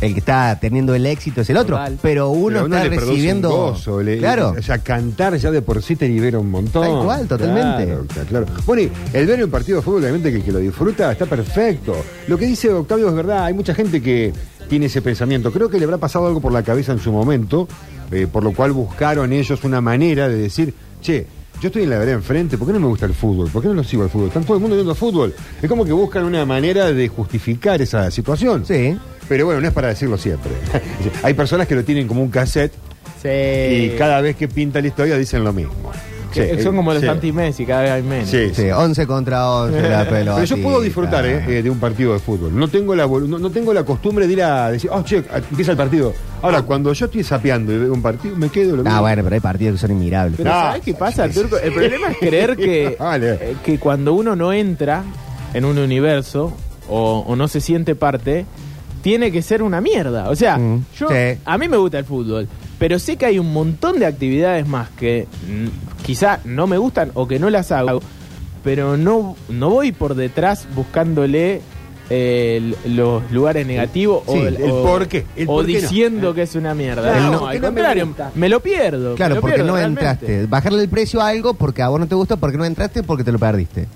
el 0.01 0.11
que 0.13 0.19
está 0.19 0.57
teniendo 0.59 0.93
el 0.95 1.05
éxito 1.05 1.41
es 1.41 1.49
el 1.49 1.55
otro, 1.55 1.77
Total. 1.77 1.97
pero 2.01 2.29
uno 2.29 2.47
Pero 2.47 2.59
a 2.59 2.63
uno 2.65 2.77
está 2.77 2.89
recibiendo 2.89 3.49
un 3.49 3.71
gozo, 3.71 4.01
le- 4.01 4.17
claro, 4.17 4.53
O 4.57 4.61
sea, 4.61 4.79
cantar 4.79 5.37
ya 5.37 5.49
de 5.49 5.61
por 5.61 5.81
sí 5.81 5.95
te 5.95 6.09
libera 6.09 6.39
un 6.39 6.51
montón. 6.51 6.83
Tal 6.83 7.03
cual, 7.05 7.27
totalmente. 7.27 7.85
Claro, 7.85 8.27
claro. 8.27 8.45
Bueno, 8.65 8.81
y 8.81 8.91
el 9.15 9.25
ver 9.27 9.41
un 9.45 9.49
partido 9.49 9.77
de 9.77 9.81
fútbol, 9.81 10.01
obviamente 10.01 10.29
que 10.31 10.37
el 10.37 10.43
que 10.43 10.51
lo 10.51 10.59
disfruta 10.59 11.09
está 11.11 11.25
perfecto. 11.25 11.95
Lo 12.27 12.37
que 12.37 12.45
dice 12.47 12.69
Octavio 12.73 13.07
es 13.07 13.15
verdad, 13.15 13.45
hay 13.45 13.53
mucha 13.53 13.73
gente 13.73 14.01
que 14.01 14.33
tiene 14.67 14.87
ese 14.87 15.01
pensamiento. 15.01 15.53
Creo 15.53 15.69
que 15.69 15.77
le 15.77 15.85
habrá 15.85 15.97
pasado 15.99 16.27
algo 16.27 16.41
por 16.41 16.51
la 16.51 16.63
cabeza 16.63 16.91
en 16.91 16.99
su 16.99 17.11
momento, 17.13 17.69
eh, 18.11 18.27
por 18.29 18.43
lo 18.43 18.51
cual 18.51 18.73
buscaron 18.73 19.31
ellos 19.31 19.63
una 19.63 19.79
manera 19.79 20.27
de 20.27 20.35
decir, 20.35 20.73
che, 21.01 21.27
yo 21.63 21.67
estoy 21.67 21.83
en 21.83 21.89
la 21.91 21.97
vereda 21.97 22.15
enfrente, 22.15 22.57
¿por 22.57 22.67
qué 22.67 22.73
no 22.73 22.79
me 22.81 22.87
gusta 22.87 23.05
el 23.05 23.13
fútbol? 23.13 23.49
¿Por 23.49 23.61
qué 23.61 23.69
no 23.69 23.73
lo 23.73 23.83
sigo 23.85 24.03
al 24.03 24.09
fútbol? 24.09 24.27
Están 24.27 24.43
todo 24.43 24.55
el 24.57 24.59
mundo 24.61 24.75
viendo 24.75 24.93
fútbol. 24.93 25.33
Es 25.61 25.69
como 25.69 25.85
que 25.85 25.93
buscan 25.93 26.25
una 26.25 26.45
manera 26.45 26.91
de 26.91 27.07
justificar 27.07 27.81
esa 27.81 28.11
situación. 28.11 28.65
sí, 28.65 28.97
Pero 29.29 29.45
bueno, 29.45 29.61
no 29.61 29.67
es 29.69 29.73
para 29.73 29.87
decirlo 29.87 30.17
siempre. 30.17 30.51
Hay 31.23 31.33
personas 31.33 31.65
que 31.65 31.75
lo 31.75 31.85
tienen 31.85 32.05
como 32.07 32.21
un 32.21 32.29
cassette 32.29 32.73
Sí. 33.21 33.29
y 33.29 33.95
cada 33.97 34.19
vez 34.19 34.35
que 34.35 34.49
pinta 34.49 34.81
la 34.81 34.87
historia 34.87 35.17
dicen 35.17 35.45
lo 35.45 35.53
mismo. 35.53 35.71
Que 36.41 36.61
son 36.63 36.75
como 36.75 36.93
los 36.93 37.01
sí. 37.01 37.07
anti-Messi, 37.07 37.65
cada 37.65 37.81
vez 37.83 37.91
hay 37.91 38.03
menos. 38.03 38.29
Sí, 38.29 38.49
sí, 38.53 38.69
11 38.69 39.07
contra 39.07 39.49
11 39.49 39.81
la 39.89 40.09
pelota. 40.09 40.35
Pero 40.41 40.43
yo 40.55 40.61
puedo 40.63 40.81
disfrutar 40.81 41.25
eh, 41.25 41.43
eh, 41.59 41.63
de 41.63 41.69
un 41.69 41.79
partido 41.79 42.13
de 42.13 42.19
fútbol. 42.19 42.55
No 42.57 42.67
tengo 42.67 42.95
la 42.95 43.05
no, 43.07 43.19
no 43.39 43.49
tengo 43.49 43.73
la 43.73 43.83
costumbre 43.83 44.27
de 44.27 44.33
ir 44.33 44.43
a 44.43 44.71
decir, 44.71 44.89
oh, 44.93 45.03
che, 45.03 45.17
empieza 45.49 45.71
el 45.71 45.77
partido. 45.77 46.13
Ahora, 46.41 46.61
cuando 46.63 46.91
yo 46.93 47.05
estoy 47.05 47.23
sapeando 47.23 47.71
y 47.73 47.77
veo 47.77 47.93
un 47.93 48.01
partido, 48.01 48.35
me 48.35 48.49
quedo 48.49 48.75
lo 48.77 48.83
Ah, 48.85 48.99
bueno, 49.01 49.23
pero 49.23 49.35
hay 49.35 49.39
partidos 49.39 49.75
que 49.75 49.87
son 49.87 49.91
inmirables. 49.95 50.35
Pero 50.37 50.49
No. 50.49 50.55
¿sabes 50.55 50.81
qué 50.83 50.93
pasa, 50.93 51.29
Turco? 51.29 51.57
El 51.57 51.71
problema 51.73 52.09
es 52.11 52.17
creer 52.17 52.55
que, 52.57 52.95
Vale. 52.99 53.31
eh, 53.39 53.55
que 53.63 53.79
cuando 53.79 54.13
uno 54.13 54.35
no 54.35 54.51
entra 54.51 55.03
en 55.53 55.65
un 55.65 55.77
universo 55.77 56.51
o, 56.89 57.19
o 57.27 57.35
no 57.35 57.47
se 57.47 57.61
siente 57.61 57.95
parte, 57.95 58.45
tiene 59.01 59.31
que 59.31 59.41
ser 59.41 59.63
una 59.63 59.79
mierda. 59.81 60.29
O 60.29 60.35
sea, 60.35 60.57
Mm, 60.57 60.85
yo 60.97 61.07
sí. 61.09 61.37
a 61.45 61.57
mí 61.57 61.67
me 61.69 61.77
gusta 61.77 61.99
el 61.99 62.05
fútbol, 62.05 62.47
pero 62.79 62.99
sé 62.99 63.15
que 63.17 63.25
hay 63.25 63.39
un 63.39 63.51
montón 63.53 63.99
de 63.99 64.05
actividades 64.05 64.67
más 64.67 64.89
que 64.91 65.27
mm, 65.47 65.92
quizá 66.05 66.39
no 66.45 66.67
me 66.67 66.77
gustan 66.77 67.11
o 67.13 67.27
que 67.27 67.39
no 67.39 67.49
las 67.49 67.71
hago, 67.71 68.01
pero 68.63 68.97
no, 68.97 69.35
no 69.49 69.69
voy 69.69 69.91
por 69.91 70.15
detrás 70.15 70.67
buscándole 70.75 71.61
el- 72.09 72.75
los 72.85 73.31
lugares 73.31 73.65
negativos 73.65 74.23
Sí, 74.27 74.31
o, 74.37 74.47
el 74.47 74.57
o- 74.71 74.83
por 74.83 75.07
qué, 75.07 75.25
el 75.35 75.47
o 75.47 75.53
por 75.53 75.65
qué 75.65 75.73
no. 75.73 75.79
diciendo 75.81 76.33
que 76.33 76.41
es 76.43 76.53
una 76.55 76.75
mierda. 76.75 77.01
Claro, 77.01 77.31
no, 77.31 77.39
¿por 77.39 77.49
qué 77.51 77.55
al 77.55 77.61
no 77.61 77.67
contrario, 77.69 78.15
me, 78.35 78.49
lo 78.49 78.59
pierdo. 78.59 79.15
Claro, 79.15 79.35
lo 79.35 79.41
porque 79.41 79.55
pierdo, 79.55 79.71
no 79.71 79.77
realmente. 79.77 80.05
entraste. 80.05 80.45
Bajarle 80.47 80.83
el 80.83 80.89
precio 80.89 81.21
a 81.21 81.27
algo 81.29 81.53
porque 81.53 81.81
a 81.81 81.87
vos 81.89 81.99
no 81.99 82.07
te 82.07 82.15
gusta, 82.15 82.35
porque 82.37 82.57
no 82.57 82.65
entraste, 82.65 83.03
porque 83.03 83.23
te 83.23 83.31
lo 83.31 83.39
perdiste. 83.39 83.87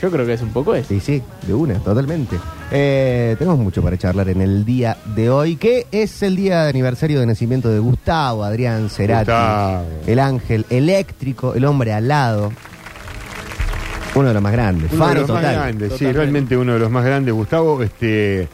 Yo 0.00 0.10
creo 0.10 0.24
que 0.24 0.32
es 0.32 0.42
un 0.42 0.48
poco 0.50 0.74
eso. 0.74 0.88
Sí, 0.88 1.00
sí, 1.00 1.22
de 1.46 1.52
una, 1.54 1.74
totalmente. 1.74 2.36
Eh, 2.72 3.36
tenemos 3.38 3.58
mucho 3.58 3.82
para 3.82 3.98
charlar 3.98 4.28
en 4.30 4.40
el 4.40 4.64
día 4.64 4.96
de 5.14 5.28
hoy, 5.28 5.56
que 5.56 5.86
es 5.92 6.22
el 6.22 6.36
día 6.36 6.62
de 6.64 6.70
aniversario 6.70 7.20
de 7.20 7.26
nacimiento 7.26 7.68
de 7.68 7.78
Gustavo 7.80 8.42
Adrián 8.44 8.88
Cerati, 8.88 9.30
Gustavo. 9.30 9.84
el 10.06 10.18
ángel 10.20 10.64
eléctrico, 10.70 11.54
el 11.54 11.64
hombre 11.66 11.92
alado, 11.92 12.50
uno 14.14 14.28
de 14.28 14.34
los 14.34 14.42
más 14.42 14.52
grandes, 14.52 14.90
Uno 14.92 15.08
de 15.08 15.14
los 15.16 15.28
más 15.28 15.42
grandes, 15.42 15.92
sí, 15.94 16.10
realmente 16.12 16.56
uno 16.56 16.72
de 16.74 16.78
los 16.80 16.90
más 16.90 17.04
grandes. 17.04 17.32
Gustavo, 17.34 17.82
este, 17.82 18.48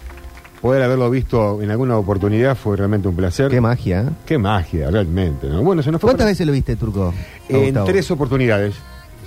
poder 0.60 0.82
haberlo 0.82 1.08
visto 1.10 1.62
en 1.62 1.70
alguna 1.70 1.96
oportunidad 1.96 2.56
fue 2.56 2.76
realmente 2.76 3.08
un 3.08 3.16
placer. 3.16 3.50
Qué 3.50 3.60
magia. 3.60 4.00
¿eh? 4.02 4.08
Qué 4.26 4.36
magia, 4.38 4.90
realmente. 4.90 5.48
¿no? 5.48 5.62
Bueno, 5.62 5.82
se 5.82 5.90
nos 5.90 6.00
fue 6.00 6.08
¿Cuántas 6.08 6.24
para- 6.24 6.30
veces 6.32 6.46
lo 6.46 6.52
viste, 6.52 6.76
Turco? 6.76 7.14
En 7.48 7.64
Gustavo? 7.66 7.86
tres 7.86 8.10
oportunidades. 8.10 8.74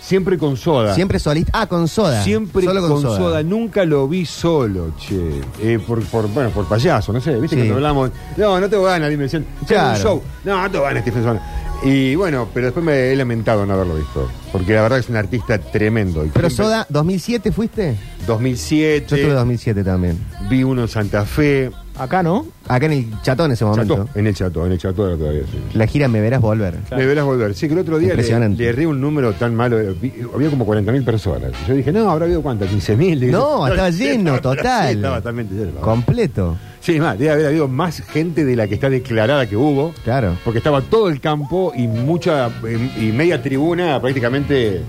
Siempre 0.02 0.38
con 0.38 0.56
soda. 0.58 0.96
Siempre 0.96 1.20
solista. 1.20 1.52
Ah, 1.54 1.68
con 1.68 1.88
soda. 1.88 2.24
Siempre 2.24 2.64
Solo 2.64 2.88
con, 2.88 3.02
soda. 3.02 3.44
Nunca 3.44 3.84
lo 3.86 4.08
vi 4.08 4.26
solo, 4.26 4.94
che. 4.98 5.42
Eh, 5.62 5.80
por, 5.86 6.04
por, 6.06 6.28
bueno, 6.30 6.50
por 6.52 6.66
payaso, 6.66 7.12
no 7.14 7.22
sé. 7.22 7.36
¿Viste 7.40 7.56
Sí. 7.56 7.62
cuando 7.62 7.76
hablamos? 7.76 8.12
No, 8.38 8.60
no 8.60 8.70
tengo 8.70 8.84
ganas. 8.84 9.12
Y 9.12 9.18
me 9.18 9.24
decían, 9.24 9.44
"Tengo 9.44 9.68
Claro. 9.68 9.98
un 9.98 10.04
show. 10.04 10.24
No, 10.46 10.62
no 10.62 10.72
tengo 10.72 10.86
ganas, 10.86 11.02
Stephen 11.04 11.24
Sola". 11.24 11.42
Y 11.84 12.16
bueno, 12.16 12.48
pero 12.54 12.68
después 12.68 12.86
me 12.86 13.12
he 13.12 13.16
lamentado 13.16 13.66
no 13.66 13.74
haberlo 13.74 13.96
visto. 13.96 14.30
Porque 14.52 14.74
la 14.74 14.82
verdad 14.82 15.00
es 15.00 15.08
un 15.10 15.16
artista 15.16 15.58
tremendo. 15.60 16.26
Y 16.26 16.30
Pero 16.30 16.50
siempre- 16.50 16.66
Soda, 16.66 16.88
¿2007 16.90 17.52
fuiste? 17.52 17.96
2007. 18.28 19.06
Yo 19.10 19.16
estuve 19.16 19.34
2007 19.34 19.84
también. 19.84 20.18
Vi 20.50 20.64
uno 20.64 20.82
en 20.84 20.88
Santa 20.88 21.24
Fe. 21.26 21.72
Acá 22.00 22.24
no. 22.24 22.46
Acá 22.68 22.86
en 22.86 22.92
el 22.94 23.22
Chato 23.22 23.46
en 23.46 23.52
ese 23.52 23.66
momento. 23.66 23.96
Chato, 24.06 24.10
en 24.20 24.28
el 24.28 24.34
Chato, 24.36 24.66
en 24.66 24.72
el 24.72 24.78
Chato 24.78 25.08
era 25.08 25.18
todavía, 25.18 25.42
sí. 25.44 25.58
La 25.78 25.86
gira 25.88 26.08
Me 26.08 26.22
Verás 26.22 26.42
Volver. 26.42 26.76
Me 26.96 27.06
verás 27.06 27.26
volver. 27.26 27.54
Sí, 27.54 27.68
que 27.68 27.74
el 27.74 27.80
otro 27.80 27.98
día 28.00 28.14
le, 28.16 28.50
le 28.50 28.66
erré 28.68 28.88
un 28.88 29.00
número 29.02 29.34
tan 29.34 29.54
malo. 29.56 29.78
Vi- 30.02 30.14
Había 30.34 30.50
como 30.50 30.66
40.000 30.66 31.04
personas. 31.04 31.52
Yo 31.68 31.74
dije, 31.76 31.92
no, 31.92 32.10
habrá 32.10 32.26
habido 32.26 32.42
cuántas, 32.42 32.70
15.000. 32.72 33.32
No, 33.32 33.68
estaba 33.68 33.90
lleno, 33.90 34.40
total. 34.42 34.90
Sí, 34.90 34.96
estaba 34.96 35.18
totalmente 35.18 35.54
lleno. 35.56 35.82
Completo. 35.82 36.58
Sí, 36.82 36.98
más, 37.00 37.20
debe 37.20 37.32
haber 37.32 37.46
habido 37.48 37.68
más 37.68 38.02
gente 38.02 38.46
de 38.46 38.56
la 38.56 38.66
que 38.68 38.76
está 38.76 38.90
declarada 38.90 39.46
que 39.48 39.58
hubo. 39.58 39.94
Claro. 40.06 40.38
Porque 40.46 40.60
estaba 40.60 40.82
todo 40.82 41.10
el 41.10 41.20
campo 41.20 41.74
y 41.76 41.88
mucha 41.88 42.50
y 42.98 43.12
media 43.12 43.42
tribuna 43.42 44.02
prácticamente 44.02 44.82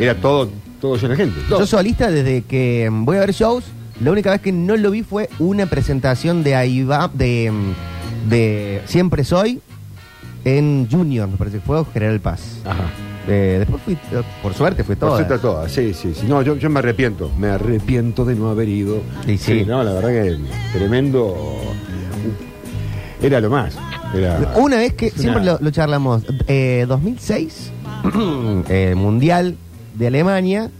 era 0.00 0.14
todo 0.16 0.48
todo 0.80 0.96
lleno 0.96 1.10
de 1.10 1.16
gente. 1.16 1.40
Todo. 1.48 1.60
Yo 1.60 1.66
solista 1.66 2.10
desde 2.10 2.42
que 2.42 2.88
mm, 2.90 3.04
voy 3.04 3.16
a 3.16 3.20
ver 3.20 3.32
shows, 3.32 3.64
la 4.00 4.10
única 4.10 4.30
vez 4.30 4.40
que 4.40 4.52
no 4.52 4.76
lo 4.76 4.90
vi 4.90 5.02
fue 5.02 5.28
una 5.38 5.66
presentación 5.66 6.42
de 6.42 6.54
Aiva, 6.54 7.10
de, 7.12 7.52
de 8.28 8.82
Siempre 8.86 9.24
Soy 9.24 9.60
en 10.44 10.88
Junior, 10.90 11.28
me 11.28 11.36
parece 11.36 11.58
que 11.58 11.64
fue 11.64 11.78
o 11.78 11.84
General 11.84 12.20
Paz. 12.20 12.60
Ajá. 12.64 12.84
Eh, 13.28 13.56
después 13.58 13.82
fui, 13.82 13.94
eh, 13.94 14.22
por 14.40 14.54
suerte 14.54 14.84
fue 14.84 14.94
Por 14.94 15.08
todo. 15.08 15.16
cierto, 15.16 15.38
todas, 15.40 15.72
sí, 15.72 15.92
sí, 15.92 16.14
sí. 16.14 16.26
No, 16.28 16.42
yo, 16.42 16.56
yo 16.56 16.70
me 16.70 16.78
arrepiento. 16.78 17.30
Me 17.38 17.48
arrepiento 17.48 18.24
de 18.24 18.36
no 18.36 18.50
haber 18.50 18.68
ido. 18.68 19.02
Y 19.26 19.36
sí. 19.36 19.64
no, 19.66 19.82
la 19.82 19.92
verdad 19.94 20.10
que 20.10 20.38
tremendo. 20.72 21.58
Era 23.20 23.40
lo 23.40 23.50
más. 23.50 23.76
Era, 24.14 24.52
Una 24.56 24.76
vez 24.76 24.94
que, 24.94 25.10
siempre 25.10 25.42
lo 25.42 25.70
charlamos, 25.70 26.22
eh, 26.46 26.84
2006, 26.86 27.72
eh, 28.68 28.94
Mundial 28.96 29.56
de 29.94 30.06
Alemania, 30.06 30.70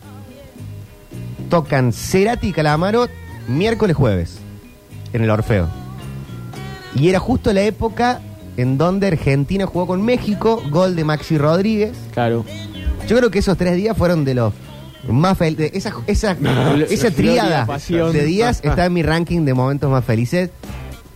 tocan 1.49 1.93
Cerati 1.93 2.49
y 2.49 2.53
Calamaro 2.53 3.09
miércoles 3.49 3.97
jueves 3.97 4.39
en 5.13 5.23
el 5.23 5.31
Orfeo. 5.31 5.69
Y 6.95 7.09
era 7.09 7.19
justo 7.19 7.53
la 7.53 7.63
época 7.63 8.21
en 8.57 8.79
donde 8.79 9.07
Argentina 9.09 9.67
jugó 9.67 9.87
con 9.87 10.03
México, 10.03 10.63
gol 10.71 10.97
de 10.97 11.05
Maxi 11.05 11.37
Rodríguez. 11.39 11.93
Claro. 12.13 12.45
Yo 13.07 13.17
creo 13.19 13.31
que 13.31 13.39
esos 13.41 13.57
tres 13.57 13.77
días 13.77 13.97
fueron 13.97 14.25
de 14.25 14.35
los 14.35 14.53
más 15.09 15.37
felices. 15.39 15.71
Esa, 15.75 15.93
esa, 16.07 16.33
esa 16.91 17.11
tríada 17.11 17.67
de 17.67 18.25
días 18.25 18.61
está 18.65 18.87
en 18.87 18.93
mi 18.95 19.03
ranking 19.03 19.45
de 19.45 19.55
momentos 19.55 19.91
más 19.91 20.05
felices 20.05 20.51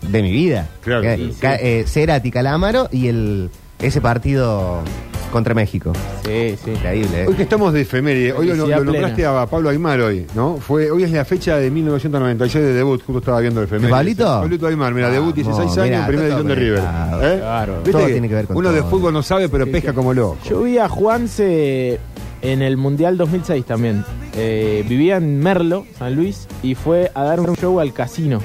de 0.02 0.22
mi 0.22 0.30
vida. 0.32 0.68
Claro 0.82 1.02
Que- 1.02 1.16
que 1.16 1.32
sí. 1.32 1.38
Eh, 1.42 1.84
Cerati, 1.86 2.30
Calamaro 2.30 2.88
y 2.92 3.08
el 3.08 3.50
ese 3.80 4.00
partido 4.02 4.82
contra 5.30 5.54
México. 5.54 5.92
Sí, 6.24 6.56
sí. 6.64 6.70
Increíble, 6.72 7.22
¿eh? 7.22 7.26
Hoy 7.28 7.34
que 7.34 7.42
estamos 7.42 7.72
de 7.72 7.82
efeméride, 7.82 8.32
hoy 8.32 8.48
lo, 8.48 8.66
lo 8.66 8.84
nombraste 8.84 9.24
a 9.24 9.46
Pablo 9.46 9.68
Aymar 9.70 10.00
hoy, 10.00 10.26
¿no? 10.34 10.56
Fue, 10.58 10.90
hoy 10.90 11.04
es 11.04 11.10
la 11.12 11.24
fecha 11.24 11.56
de 11.56 11.70
1996 11.70 12.64
de 12.64 12.72
debut, 12.72 13.02
justo 13.02 13.18
estaba 13.20 13.40
viendo 13.40 13.60
el 13.60 13.66
efeméride. 13.66 13.90
Pablito? 13.90 14.24
Pablito 14.24 14.66
Aymar, 14.66 14.94
mira, 14.94 15.10
debut 15.10 15.34
16 15.34 15.58
Vamos, 15.58 15.78
años 15.78 16.06
primera 16.06 16.28
edición 16.28 16.48
de 16.48 16.54
River. 16.54 16.78
¿Eh? 16.78 17.36
Claro. 17.40 17.74
¿Viste 17.76 17.92
Todo 17.92 18.06
tiene 18.06 18.28
que 18.28 18.34
ver 18.34 18.46
con 18.46 18.56
Uno 18.56 18.72
de 18.72 18.82
fútbol 18.82 19.12
no 19.12 19.22
sabe, 19.22 19.48
pero 19.48 19.66
pesca 19.70 19.92
como 19.92 20.12
loco. 20.14 20.38
Yo 20.48 20.62
vi 20.62 20.78
a 20.78 20.88
Juanse 20.88 21.98
en 22.42 22.62
el 22.62 22.76
Mundial 22.76 23.16
2006 23.16 23.64
también. 23.64 24.04
Eh, 24.36 24.84
vivía 24.88 25.16
en 25.16 25.38
Merlo, 25.40 25.86
San 25.98 26.14
Luis, 26.14 26.46
y 26.62 26.74
fue 26.74 27.10
a 27.14 27.24
dar 27.24 27.40
un 27.40 27.56
show 27.56 27.80
al 27.80 27.92
casino 27.92 28.40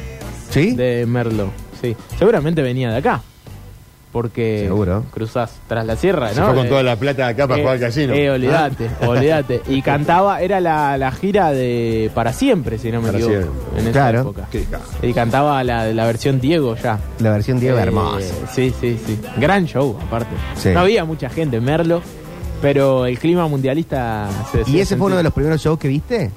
¿Sí? 0.50 0.72
de 0.76 1.06
Merlo. 1.06 1.50
Sí. 1.82 1.96
Seguramente 2.18 2.62
venía 2.62 2.90
de 2.92 2.98
acá. 2.98 3.22
Porque 4.16 4.62
Seguro. 4.64 5.04
cruzás 5.14 5.52
tras 5.68 5.86
la 5.86 5.98
sierra, 5.98 6.30
Se 6.30 6.40
¿no? 6.40 6.46
fue 6.46 6.56
con 6.56 6.66
Eh, 6.68 6.70
toda 6.70 6.84
la 6.84 6.96
plata 6.96 7.28
acá 7.28 7.46
para 7.50 7.60
eh, 7.60 7.64
jugar 7.64 7.74
al 7.76 7.82
casino. 7.82 8.14
Eh, 8.14 8.32
olvídate, 8.32 8.90
¿Ah? 9.02 9.10
olvídate. 9.10 9.62
Y 9.68 9.82
cantaba, 9.82 10.40
era 10.40 10.62
la, 10.62 10.98
la 10.98 11.12
gira 11.12 11.52
de 11.52 12.10
Para 12.16 12.32
Siempre, 12.32 12.78
si 12.78 12.94
no 12.94 13.02
me 13.02 13.08
Para 13.08 13.18
equivoco. 13.20 13.42
Siempre. 13.42 13.72
En 13.82 13.88
esa 13.88 13.92
Claro. 13.92 14.20
época. 14.22 14.48
Qué. 14.50 14.66
Y 15.02 15.12
cantaba 15.12 15.62
la, 15.66 15.92
la 15.92 16.06
versión 16.06 16.40
Diego 16.40 16.78
ya. 16.78 16.98
La 17.20 17.32
versión 17.32 17.60
Diego 17.60 17.78
Eh, 17.78 17.82
hermosa. 17.82 18.34
Sí, 18.54 18.74
sí, 18.80 18.98
sí. 19.06 19.20
Gran 19.38 19.66
show, 19.66 19.98
aparte. 20.02 20.34
Sí. 20.56 20.70
No 20.70 20.80
había 20.80 21.04
mucha 21.04 21.30
gente 21.30 21.58
en 21.58 21.66
Merlo, 21.66 22.02
pero 22.62 23.06
el 23.08 23.20
clima 23.20 23.50
mundialista 23.50 24.30
se 24.50 24.64
¿Y 24.72 24.80
ese 24.80 24.96
fue 24.96 25.08
uno 25.08 25.18
de 25.18 25.24
los 25.24 25.34
primeros 25.34 25.62
shows 25.62 25.78
que 25.78 25.90
viste? 25.90 26.32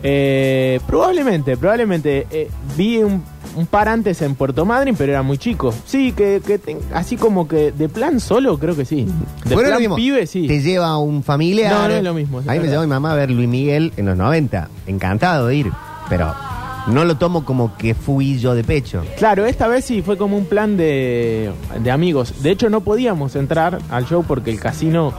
Eh, 0.00 0.78
probablemente, 0.86 1.56
probablemente. 1.56 2.26
Eh, 2.30 2.48
vi 2.76 2.98
un, 2.98 3.24
un 3.56 3.66
par 3.66 3.88
antes 3.88 4.22
en 4.22 4.34
Puerto 4.36 4.64
Madryn, 4.64 4.94
pero 4.96 5.12
era 5.12 5.22
muy 5.22 5.38
chico. 5.38 5.74
Sí, 5.86 6.12
que, 6.12 6.40
que 6.46 6.58
ten- 6.58 6.78
así 6.94 7.16
como 7.16 7.48
que 7.48 7.72
de 7.72 7.88
plan 7.88 8.20
solo, 8.20 8.58
creo 8.58 8.76
que 8.76 8.84
sí. 8.84 9.06
De 9.44 9.54
Bueno, 9.54 9.68
plan 9.70 9.72
lo 9.72 9.80
mismo. 9.80 9.96
pibe, 9.96 10.26
sí. 10.26 10.46
Te 10.46 10.60
lleva 10.60 10.96
un 10.98 11.22
familiar. 11.22 11.72
No, 11.72 11.88
no 11.88 11.94
es 11.94 12.04
lo 12.04 12.14
mismo, 12.14 12.40
es 12.40 12.48
A 12.48 12.52
mí 12.52 12.60
me 12.60 12.68
llevó 12.68 12.82
mi 12.82 12.88
mamá 12.88 13.12
a 13.12 13.16
ver 13.16 13.30
Luis 13.30 13.48
Miguel 13.48 13.92
en 13.96 14.06
los 14.06 14.16
90. 14.16 14.68
Encantado 14.86 15.46
de 15.48 15.56
ir. 15.56 15.72
Pero 16.08 16.32
no 16.88 17.04
lo 17.04 17.16
tomo 17.16 17.44
como 17.44 17.76
que 17.76 17.94
fui 17.94 18.38
yo 18.38 18.54
de 18.54 18.62
pecho. 18.62 19.02
Claro, 19.18 19.44
esta 19.46 19.66
vez 19.66 19.84
sí 19.84 20.02
fue 20.02 20.16
como 20.16 20.36
un 20.36 20.44
plan 20.46 20.76
de, 20.76 21.50
de 21.82 21.90
amigos. 21.90 22.42
De 22.42 22.50
hecho, 22.52 22.68
no 22.70 22.82
podíamos 22.82 23.34
entrar 23.34 23.78
al 23.90 24.06
show 24.06 24.22
porque 24.26 24.50
el 24.52 24.60
casino 24.60 25.12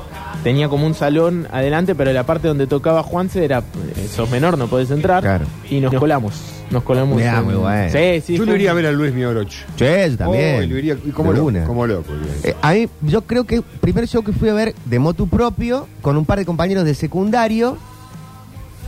tenía 0.48 0.70
como 0.70 0.88
un 0.88 0.94
salón 0.94 1.46
adelante, 1.52 1.94
pero 1.94 2.14
la 2.14 2.26
parte 2.26 2.48
donde 2.48 2.68
tocaba 2.68 3.04
Juanse 3.04 3.44
era, 3.44 3.60
eh, 3.60 4.08
sos 4.10 4.30
menor, 4.30 4.58
no 4.58 4.68
podés 4.68 4.90
entrar. 4.92 5.22
Claro. 5.22 5.46
Y 5.70 5.82
nos 5.82 5.94
colamos. 5.94 6.36
Nos 6.72 6.84
colamos. 6.84 7.18
Mirá, 7.18 7.40
en- 7.40 7.44
muy 7.44 7.56
bueno. 7.56 7.92
Sí, 7.92 8.22
sí. 8.26 8.34
Yo 8.34 8.38
fue 8.38 8.46
lo 8.46 8.56
iría 8.56 8.72
a 8.72 8.74
ver 8.74 8.86
a 8.86 8.92
Luis 8.94 9.14
Mioroch. 9.14 9.52
Che, 9.76 10.10
yo 10.12 10.18
también. 10.18 10.60
Oh, 10.60 10.64
y 10.64 10.68
lo 10.68 10.78
iría- 10.78 10.98
y 11.06 11.10
como 11.12 11.32
De 11.34 11.38
loco, 11.40 11.48
una. 11.50 11.64
como 11.66 11.86
loco. 11.86 12.14
iría. 12.14 12.52
Eh, 12.52 12.56
a 12.62 12.72
mí, 12.74 12.88
yo 13.02 13.24
creo 13.24 13.44
que 13.44 13.56
el 13.56 13.64
primer 13.64 14.08
show 14.08 14.24
que 14.24 14.32
fui 14.32 14.48
a 14.48 14.54
ver 14.54 14.74
de 14.86 15.00
motu 15.00 15.28
propio, 15.28 15.86
con 16.02 16.16
un 16.16 16.24
par 16.24 16.40
de 16.40 16.46
compañeros 16.46 16.86
de 16.86 16.96
secundario, 16.96 17.78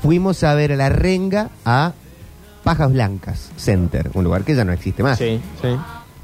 fuimos 0.02 0.42
a 0.46 0.54
ver 0.54 0.72
a 0.72 0.76
la 0.78 0.88
renga 0.88 1.50
a 1.66 1.92
Pajas 2.64 2.94
Blancas 2.94 3.52
Center, 3.58 4.10
un 4.14 4.24
lugar 4.24 4.44
que 4.46 4.56
ya 4.56 4.64
no 4.64 4.72
existe 4.72 5.04
más. 5.04 5.18
Sí, 5.18 5.42
sí. 5.62 5.68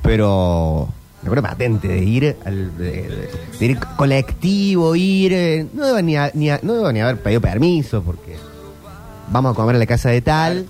Pero 0.02 0.88
me 1.26 1.40
acuerdo 1.40 1.44
patente 1.50 1.88
de 1.88 2.04
ir 2.04 2.36
al 2.46 2.78
de, 2.78 2.86
de- 2.86 3.30
de 3.60 3.66
ir 3.66 3.78
colectivo, 3.98 4.96
ir. 4.96 5.34
eh, 5.34 5.66
no 5.74 5.86
debo 5.86 6.02
ni, 6.02 6.16
a- 6.16 6.32
ni 6.34 6.50
a- 6.50 6.60
no 6.64 6.74
debo 6.76 6.92
ni 6.92 7.02
haber 7.02 7.18
pedido 7.18 7.42
permiso 7.42 8.02
porque 8.04 8.36
vamos 9.32 9.54
a 9.54 9.56
comer 9.56 9.76
a 9.76 9.80
la 9.80 9.86
casa 9.86 10.10
de 10.10 10.22
tal 10.22 10.66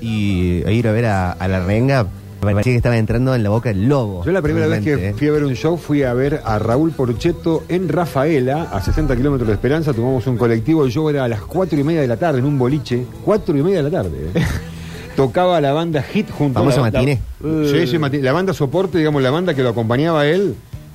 y 0.00 0.62
e 0.64 0.72
ir 0.72 0.86
a 0.88 0.92
ver 0.92 1.06
a, 1.06 1.32
a 1.32 1.48
la 1.48 1.64
renga. 1.64 2.06
Me 2.40 2.52
parecía 2.52 2.72
que 2.72 2.76
estaba 2.76 2.96
entrando 2.96 3.34
en 3.34 3.42
la 3.42 3.50
boca 3.50 3.70
del 3.70 3.88
lobo. 3.88 4.24
Yo 4.24 4.30
la 4.30 4.40
primera 4.40 4.68
vez 4.68 4.78
que 4.84 4.90
realmente, 4.94 5.16
¿eh? 5.16 5.18
fui 5.18 5.26
a 5.26 5.32
ver 5.32 5.42
un 5.44 5.54
show 5.56 5.76
fui 5.76 6.04
a 6.04 6.14
ver 6.14 6.40
a 6.44 6.60
Raúl 6.60 6.92
Porchetto 6.92 7.64
en 7.68 7.88
Rafaela, 7.88 8.68
a 8.72 8.80
60 8.80 9.16
kilómetros 9.16 9.48
de 9.48 9.54
Esperanza. 9.54 9.92
Tomamos 9.92 10.24
un 10.28 10.36
colectivo, 10.36 10.88
show 10.88 11.10
era 11.10 11.24
a 11.24 11.28
las 11.28 11.40
4 11.42 11.76
y 11.80 11.82
media 11.82 12.00
de 12.02 12.06
la 12.06 12.16
tarde 12.16 12.38
en 12.38 12.44
un 12.44 12.56
boliche. 12.56 13.04
4 13.24 13.58
y 13.58 13.62
media 13.64 13.78
de 13.82 13.90
la 13.90 13.90
tarde. 13.90 14.30
¿eh? 14.36 14.42
Tocaba 15.26 15.60
la 15.60 15.72
banda 15.72 16.02
Hit 16.02 16.30
junto 16.30 16.58
a 16.60 16.62
la, 16.64 16.80
matiné. 16.80 17.20
la- 17.40 17.68
Sí, 17.68 17.86
sí, 17.86 17.98
matiné. 17.98 18.22
La 18.22 18.32
banda 18.32 18.52
soporte, 18.54 18.98
digamos, 18.98 19.22
la 19.22 19.30
banda 19.30 19.54
que 19.54 19.62
lo 19.62 19.70
acompañaba 19.70 20.22
a 20.22 20.26
él 20.26 20.54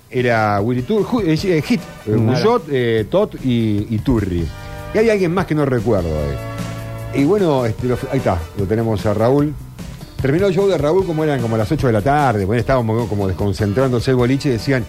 era 0.09 0.59
Willy 0.61 0.81
Tur, 0.83 1.03
Ju- 1.05 1.21
eh, 1.25 1.39
eh, 1.57 1.61
Hit, 1.61 1.81
eh, 2.07 2.11
Guyot, 2.15 2.63
eh, 2.71 3.05
Tot 3.09 3.35
y, 3.43 3.87
y 3.89 3.99
Turri. 3.99 4.45
Y 4.93 4.97
hay 4.97 5.09
alguien 5.09 5.33
más 5.33 5.45
que 5.45 5.55
no 5.55 5.65
recuerdo. 5.65 6.09
eh. 6.09 7.19
Y 7.19 7.23
bueno, 7.25 7.65
este, 7.65 7.87
lo- 7.87 7.97
ahí 8.11 8.17
está, 8.19 8.37
lo 8.57 8.65
tenemos 8.65 9.05
a 9.05 9.13
Raúl. 9.13 9.53
Terminó 10.21 10.47
el 10.47 10.53
show 10.53 10.67
de 10.67 10.77
Raúl 10.77 11.05
como 11.05 11.23
eran 11.23 11.41
como 11.41 11.57
las 11.57 11.71
8 11.71 11.87
de 11.87 11.93
la 11.93 12.01
tarde, 12.01 12.45
bueno, 12.45 12.59
estábamos 12.59 13.07
como 13.09 13.27
desconcentrándose 13.27 14.11
el 14.11 14.17
boliche 14.17 14.49
y 14.49 14.51
decían 14.53 14.85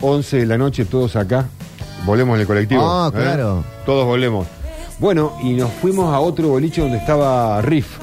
11 0.00 0.36
de 0.38 0.46
la 0.46 0.58
noche 0.58 0.84
todos 0.84 1.16
acá, 1.16 1.46
volvemos 2.04 2.34
en 2.34 2.42
el 2.42 2.46
colectivo. 2.46 2.82
Ah, 2.84 3.10
¿eh? 3.14 3.16
claro. 3.16 3.64
Todos 3.86 4.04
volvemos. 4.04 4.46
Bueno, 4.98 5.32
y 5.42 5.54
nos 5.54 5.70
fuimos 5.72 6.12
a 6.14 6.20
otro 6.20 6.48
boliche 6.48 6.82
donde 6.82 6.98
estaba 6.98 7.60
Riff. 7.62 7.96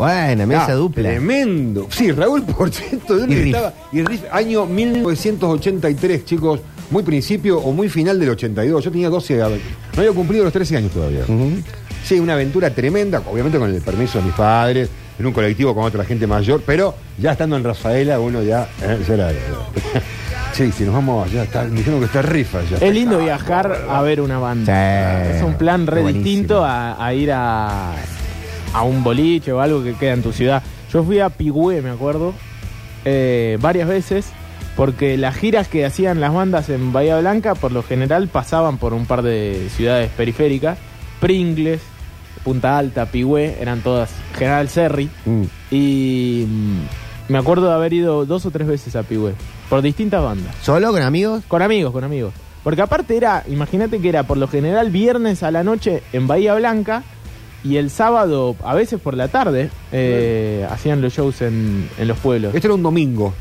Buena, 0.00 0.46
mesa 0.46 0.66
Ah, 0.68 0.74
dupla. 0.74 1.08
Tremendo. 1.10 1.86
Sí, 1.90 2.10
Raúl 2.12 2.42
Porchetto, 2.42 3.14
¿de 3.14 3.20
dónde 3.20 3.34
Y 3.36 3.38
Riff. 3.42 3.54
estaba? 3.54 3.74
Y 3.92 4.02
Riff, 4.02 4.22
año 4.32 4.64
1983, 4.66 6.24
chicos, 6.24 6.60
muy 6.90 7.02
principio 7.02 7.58
o 7.58 7.72
muy 7.72 7.88
final 7.88 8.18
del 8.18 8.30
82. 8.30 8.82
Yo 8.84 8.90
tenía 8.90 9.08
12, 9.10 9.42
a- 9.42 9.48
no 9.48 9.56
había 9.98 10.12
cumplido 10.12 10.44
los 10.44 10.52
13 10.52 10.76
años 10.78 10.90
todavía. 10.92 11.24
Sí, 12.04 12.18
una 12.18 12.32
aventura 12.32 12.70
tremenda, 12.70 13.22
obviamente 13.30 13.58
con 13.58 13.72
el 13.72 13.80
permiso 13.82 14.18
de 14.18 14.24
mis 14.24 14.34
padres, 14.34 14.88
en 15.18 15.26
un 15.26 15.32
colectivo 15.34 15.74
con 15.74 15.84
otra 15.84 16.02
gente 16.04 16.26
mayor, 16.26 16.62
pero 16.64 16.94
ya 17.18 17.32
estando 17.32 17.56
en 17.56 17.64
Rafaela, 17.64 18.18
uno 18.18 18.42
ya. 18.42 18.68
eh, 18.82 18.98
ya 19.06 19.14
era- 19.14 19.28
sí, 20.52 20.72
si 20.72 20.84
nos 20.84 20.94
vamos, 20.94 21.30
ya 21.30 21.42
está, 21.44 21.64
me 21.64 21.76
dijeron 21.76 22.00
que 22.00 22.06
está 22.06 22.22
rifa 22.22 22.60
ya. 22.70 22.78
Es 22.78 22.94
lindo 22.94 23.18
viajar 23.18 23.84
a 23.88 24.00
ver 24.00 24.22
una 24.22 24.38
banda. 24.38 25.24
Sí. 25.30 25.36
Es 25.36 25.42
un 25.42 25.54
plan 25.54 25.86
re 25.86 26.00
Buenísimo. 26.00 26.24
distinto 26.24 26.64
a, 26.64 27.04
a 27.04 27.12
ir 27.14 27.30
a, 27.32 27.92
a 28.72 28.82
un 28.82 29.02
boliche 29.02 29.52
o 29.52 29.60
algo 29.60 29.82
que 29.82 29.94
queda 29.94 30.12
en 30.12 30.22
tu 30.22 30.32
ciudad. 30.32 30.62
Yo 30.92 31.02
fui 31.04 31.20
a 31.20 31.30
Pigüé, 31.30 31.82
me 31.82 31.90
acuerdo, 31.90 32.34
eh, 33.04 33.58
varias 33.60 33.88
veces, 33.88 34.30
porque 34.76 35.16
las 35.16 35.36
giras 35.36 35.68
que 35.68 35.84
hacían 35.84 36.20
las 36.20 36.32
bandas 36.32 36.68
en 36.68 36.92
Bahía 36.92 37.18
Blanca, 37.18 37.54
por 37.54 37.72
lo 37.72 37.82
general 37.82 38.28
pasaban 38.28 38.78
por 38.78 38.94
un 38.94 39.06
par 39.06 39.22
de 39.22 39.68
ciudades 39.76 40.10
periféricas. 40.10 40.78
Pringles, 41.20 41.80
Punta 42.44 42.78
Alta, 42.78 43.06
Pigüé, 43.06 43.58
eran 43.60 43.80
todas 43.80 44.10
General 44.34 44.68
Serri. 44.68 45.10
Mm. 45.26 45.42
Y 45.70 46.46
mm, 46.48 47.32
me 47.32 47.38
acuerdo 47.38 47.68
de 47.68 47.74
haber 47.74 47.92
ido 47.92 48.24
dos 48.24 48.46
o 48.46 48.50
tres 48.50 48.66
veces 48.66 48.96
a 48.96 49.02
Pigüé, 49.02 49.34
por 49.68 49.82
distintas 49.82 50.22
bandas. 50.22 50.54
¿Solo 50.62 50.90
con 50.92 51.02
amigos? 51.02 51.44
Con 51.46 51.62
amigos, 51.62 51.92
con 51.92 52.04
amigos. 52.04 52.32
Porque 52.64 52.82
aparte 52.82 53.16
era, 53.16 53.44
imagínate 53.48 54.00
que 54.00 54.08
era 54.08 54.24
por 54.24 54.36
lo 54.36 54.48
general 54.48 54.90
viernes 54.90 55.42
a 55.42 55.50
la 55.50 55.64
noche 55.64 56.02
en 56.12 56.26
Bahía 56.26 56.54
Blanca 56.54 57.04
y 57.64 57.76
el 57.76 57.90
sábado, 57.90 58.56
a 58.64 58.74
veces 58.74 59.00
por 59.00 59.14
la 59.14 59.28
tarde, 59.28 59.70
eh, 59.92 60.66
hacían 60.70 61.00
los 61.02 61.12
shows 61.12 61.42
en, 61.42 61.88
en 61.98 62.08
los 62.08 62.18
pueblos. 62.18 62.54
Esto 62.54 62.68
era 62.68 62.74
un 62.74 62.82
domingo. 62.82 63.34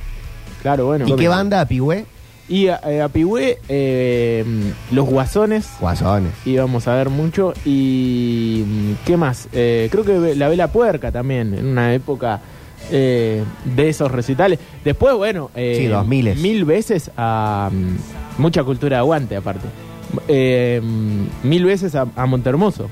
Claro, 0.62 0.88
bueno. 0.88 1.05
¿Y 1.08 1.15
qué 1.15 1.27
banda, 1.27 1.65
Pigüé? 1.65 2.05
Y 2.49 2.67
a, 2.67 2.82
eh, 2.88 3.01
a 3.01 3.10
Pigüé, 3.10 3.60
eh, 3.69 4.43
los 4.91 5.05
guasones 5.05 5.69
Guasones. 5.79 6.32
íbamos 6.45 6.88
a 6.88 6.95
ver 6.95 7.10
mucho. 7.10 7.53
Y 7.63 8.63
mm, 8.65 8.91
¿qué 9.05 9.17
más? 9.17 9.47
Eh, 9.53 9.88
creo 9.91 10.03
que 10.03 10.36
la 10.36 10.47
Vela 10.49 10.67
Puerca 10.71 11.12
también, 11.12 11.53
en 11.53 11.67
una 11.67 11.93
época 11.93 12.41
eh, 12.91 13.43
de 13.65 13.89
esos 13.89 14.12
recitales. 14.12 14.58
Después, 14.84 15.13
bueno, 15.15 15.51
eh, 15.55 15.75
Sí, 15.79 15.86
dos 15.88 16.08
miles. 16.08 16.39
mil 16.39 16.65
veces 16.65 17.12
a 17.15 17.69
mm, 17.71 18.41
mucha 18.41 18.63
cultura 18.63 18.95
de 18.97 18.99
aguante, 19.01 19.36
aparte. 19.36 19.67
Eh, 20.27 20.82
mm, 20.84 21.47
mil 21.47 21.65
veces 21.65 21.93
a, 21.95 22.08
a 22.15 22.25
Montermoso. 22.25 22.89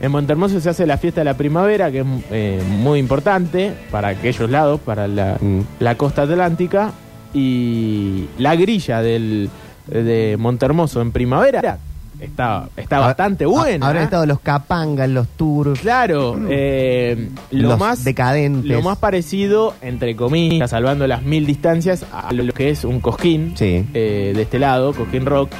En 0.00 0.12
Montermoso 0.12 0.60
se 0.60 0.68
hace 0.68 0.86
la 0.86 0.98
fiesta 0.98 1.22
de 1.22 1.24
la 1.24 1.36
primavera, 1.36 1.90
que 1.90 2.00
es 2.00 2.06
eh, 2.30 2.62
muy 2.80 2.98
importante 2.98 3.72
para 3.90 4.08
aquellos 4.08 4.50
lados, 4.50 4.80
para 4.80 5.08
la, 5.08 5.38
Mm. 5.40 5.60
la 5.80 5.94
costa 5.96 6.22
atlántica. 6.22 6.92
Y 7.32 8.26
la 8.38 8.56
grilla 8.56 9.02
del, 9.02 9.50
de 9.86 10.36
Montermoso 10.38 11.00
en 11.02 11.12
primavera 11.12 11.78
está, 12.18 12.68
está 12.76 12.98
bastante 13.00 13.44
buena. 13.44 13.86
Habrán 13.88 14.04
estado 14.04 14.24
los 14.26 14.40
Capangas, 14.40 15.08
los 15.10 15.28
Tours. 15.28 15.80
Claro, 15.80 16.38
eh, 16.48 17.28
lo 17.50 17.68
Los 17.70 17.78
más 17.78 18.04
decadentes. 18.04 18.70
lo 18.70 18.80
más 18.82 18.96
parecido, 18.98 19.74
entre 19.82 20.16
comillas, 20.16 20.70
salvando 20.70 21.06
las 21.06 21.22
mil 21.22 21.44
distancias, 21.44 22.06
a 22.12 22.32
lo 22.32 22.50
que 22.54 22.70
es 22.70 22.84
un 22.84 23.00
cosquín 23.00 23.52
Sí. 23.56 23.84
eh, 23.92 24.32
de 24.34 24.42
este 24.42 24.58
lado, 24.58 24.94
cosquín 24.94 25.26
rock. 25.26 25.50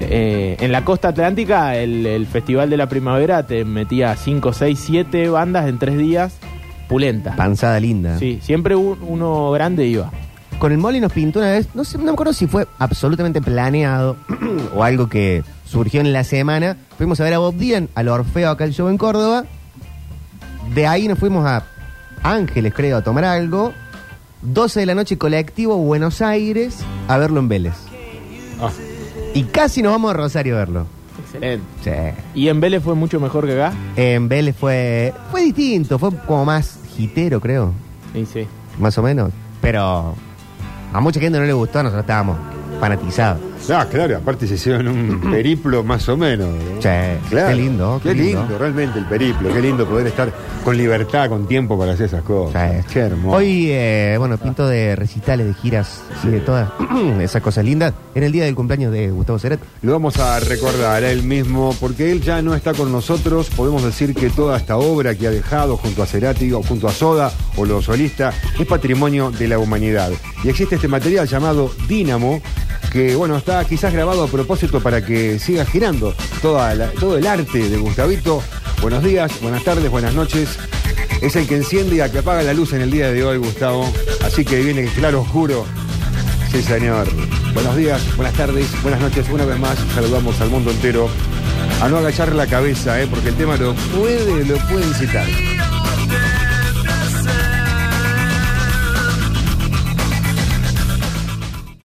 Eh, 0.00 0.56
en 0.60 0.70
la 0.72 0.84
costa 0.84 1.08
atlántica, 1.08 1.76
el, 1.76 2.06
el 2.06 2.26
Festival 2.26 2.70
de 2.70 2.76
la 2.76 2.88
Primavera 2.88 3.44
te 3.46 3.64
metía 3.64 4.14
5, 4.16 4.52
6, 4.52 4.78
7 4.80 5.28
bandas 5.28 5.68
en 5.68 5.78
tres 5.78 5.98
días, 5.98 6.34
pulenta. 6.88 7.34
Panzada 7.36 7.80
linda. 7.80 8.18
Sí, 8.18 8.38
siempre 8.42 8.76
un- 8.76 8.98
uno 9.02 9.50
grande 9.50 9.86
iba. 9.86 10.10
Con 10.58 10.72
el 10.72 10.78
Molly 10.78 11.00
nos 11.00 11.12
pintó 11.12 11.38
una 11.40 11.52
vez, 11.52 11.68
no 11.74 11.84
sé, 11.84 11.98
no 11.98 12.04
me 12.04 12.10
acuerdo 12.10 12.32
si 12.32 12.46
fue 12.48 12.66
absolutamente 12.78 13.40
planeado 13.40 14.16
o 14.74 14.82
algo 14.82 15.08
que 15.08 15.42
surgió 15.64 16.00
en 16.00 16.12
la 16.12 16.24
semana. 16.24 16.76
Fuimos 16.96 17.20
a 17.20 17.24
ver 17.24 17.34
a 17.34 17.38
Bob 17.38 17.54
Dylan, 17.56 17.88
al 17.94 18.08
Orfeo 18.08 18.50
acá 18.50 18.64
el 18.64 18.72
show 18.72 18.88
en 18.88 18.98
Córdoba. 18.98 19.44
De 20.74 20.86
ahí 20.86 21.08
nos 21.08 21.18
fuimos 21.18 21.46
a 21.46 21.64
Ángeles, 22.22 22.72
creo, 22.74 22.96
a 22.98 23.02
tomar 23.02 23.24
algo. 23.24 23.72
12 24.42 24.80
de 24.80 24.86
la 24.86 24.94
noche, 24.94 25.16
colectivo 25.18 25.76
Buenos 25.76 26.22
Aires, 26.22 26.78
a 27.08 27.18
verlo 27.18 27.40
en 27.40 27.48
Vélez. 27.48 27.74
Ah. 28.60 28.70
Y 29.34 29.44
casi 29.44 29.82
nos 29.82 29.92
vamos 29.92 30.10
a 30.10 30.14
Rosario 30.14 30.56
a 30.56 30.58
verlo. 30.60 30.86
Excelente. 31.24 31.64
Sí. 31.82 31.90
¿Y 32.34 32.48
en 32.48 32.60
Vélez 32.60 32.82
fue 32.82 32.94
mucho 32.94 33.20
mejor 33.20 33.46
que 33.46 33.60
acá? 33.60 33.74
En 33.96 34.28
Vélez 34.28 34.56
fue, 34.56 35.12
fue 35.30 35.42
distinto, 35.42 35.98
fue 35.98 36.10
como 36.26 36.44
más 36.44 36.78
hitero, 36.98 37.40
creo, 37.40 37.72
Sí, 38.14 38.26
sí. 38.26 38.46
más 38.78 38.96
o 38.98 39.02
menos. 39.02 39.30
Pero 39.60 40.14
a 40.92 41.00
mucha 41.00 41.20
gente 41.20 41.38
no 41.38 41.44
le 41.44 41.52
gustó, 41.52 41.82
nosotros 41.82 42.02
estábamos 42.02 42.38
fanatizados. 42.80 43.40
Ah, 43.70 43.86
claro, 43.90 44.16
aparte 44.16 44.46
se 44.46 44.54
hicieron 44.54 44.88
un 44.88 45.20
periplo 45.30 45.82
más 45.84 46.08
o 46.08 46.16
menos. 46.16 46.48
¿no? 46.48 46.80
Sí, 46.82 46.88
Claro. 47.30 47.48
qué 47.48 47.54
lindo, 47.54 48.00
Qué, 48.02 48.14
lindo. 48.14 48.58
realmente 48.58 48.98
el 48.98 49.04
periplo. 49.06 49.52
Qué 49.52 49.60
lindo 49.60 49.86
poder 49.86 50.06
estar 50.06 50.32
con 50.64 50.76
libertad, 50.76 51.28
con 51.28 51.46
tiempo 51.46 51.78
para 51.78 51.92
hacer 51.92 52.06
esas 52.06 52.22
cosas. 52.22 52.84
Sí. 52.86 52.92
Qué 52.94 53.00
hermoso. 53.00 53.36
Hoy, 53.36 53.66
eh, 53.70 54.16
bueno, 54.18 54.38
pinto 54.38 54.66
de 54.66 54.96
recitales, 54.96 55.46
de 55.46 55.54
giras 55.54 56.02
y 56.24 56.28
de 56.28 56.40
todas 56.40 56.70
esas 57.20 57.42
cosas 57.42 57.64
lindas. 57.64 57.92
En 58.14 58.22
el 58.24 58.32
día 58.32 58.44
del 58.44 58.54
cumpleaños 58.54 58.92
de 58.92 59.10
Gustavo 59.10 59.38
Ceret. 59.38 59.60
Lo 59.82 59.92
vamos 59.92 60.16
a 60.18 60.40
recordar 60.40 61.04
a 61.04 61.10
él 61.10 61.22
mismo, 61.22 61.74
porque 61.78 62.10
él 62.10 62.20
ya 62.22 62.42
no 62.42 62.54
está 62.54 62.72
con 62.74 62.90
nosotros. 62.90 63.48
Podemos 63.50 63.84
decir 63.84 64.14
que 64.14 64.30
toda 64.30 64.56
esta 64.56 64.76
obra 64.76 65.14
que 65.14 65.26
ha 65.26 65.30
dejado 65.30 65.76
junto 65.76 66.02
a 66.02 66.06
Cerati 66.06 66.52
o 66.52 66.62
junto 66.62 66.88
a 66.88 66.92
Soda 66.92 67.30
o 67.56 67.64
los 67.64 67.84
solistas 67.84 68.34
es 68.58 68.66
patrimonio 68.66 69.30
de 69.30 69.46
la 69.48 69.58
humanidad. 69.58 70.10
Y 70.42 70.48
existe 70.48 70.76
este 70.76 70.88
material 70.88 71.28
llamado 71.28 71.70
Dínamo, 71.86 72.40
que 72.92 73.14
bueno, 73.16 73.36
está 73.36 73.64
quizás 73.64 73.92
grabado 73.92 74.24
a 74.24 74.28
propósito 74.28 74.80
para 74.80 75.04
que 75.04 75.38
siga 75.38 75.64
girando 75.64 76.14
toda 76.42 76.74
la- 76.74 76.90
todo 76.92 77.18
el 77.18 77.26
arte 77.26 77.68
de 77.68 77.76
Gustavito. 77.76 78.42
Buenos 78.80 79.02
días, 79.04 79.32
buenas 79.42 79.64
tardes, 79.64 79.90
buenas 79.90 80.14
noches. 80.14 80.58
Es 81.20 81.34
el 81.36 81.46
que 81.48 81.56
enciende 81.56 81.96
y 81.96 82.00
el 82.00 82.10
que 82.10 82.18
apaga 82.18 82.42
la 82.42 82.54
luz 82.54 82.72
en 82.72 82.80
el 82.80 82.90
día 82.90 83.10
de 83.10 83.24
hoy, 83.24 83.38
Gustavo. 83.38 83.90
Así 84.24 84.44
que 84.44 84.60
viene 84.60 84.84
claro 84.86 85.22
oscuro. 85.22 85.66
Sí, 86.52 86.62
señor. 86.62 87.08
Buenos 87.52 87.76
días, 87.76 88.00
buenas 88.16 88.34
tardes, 88.34 88.66
buenas 88.82 89.00
noches. 89.00 89.26
Una 89.30 89.44
vez 89.44 89.58
más, 89.58 89.76
saludamos 89.94 90.40
al 90.40 90.48
mundo 90.50 90.70
entero. 90.70 91.08
A 91.82 91.88
no 91.88 91.98
agachar 91.98 92.34
la 92.34 92.46
cabeza, 92.46 93.00
¿eh? 93.02 93.06
porque 93.10 93.28
el 93.30 93.34
tema 93.34 93.56
lo 93.56 93.74
puede, 93.74 94.44
lo 94.44 94.56
puede 94.68 94.86
incitar. 94.86 95.26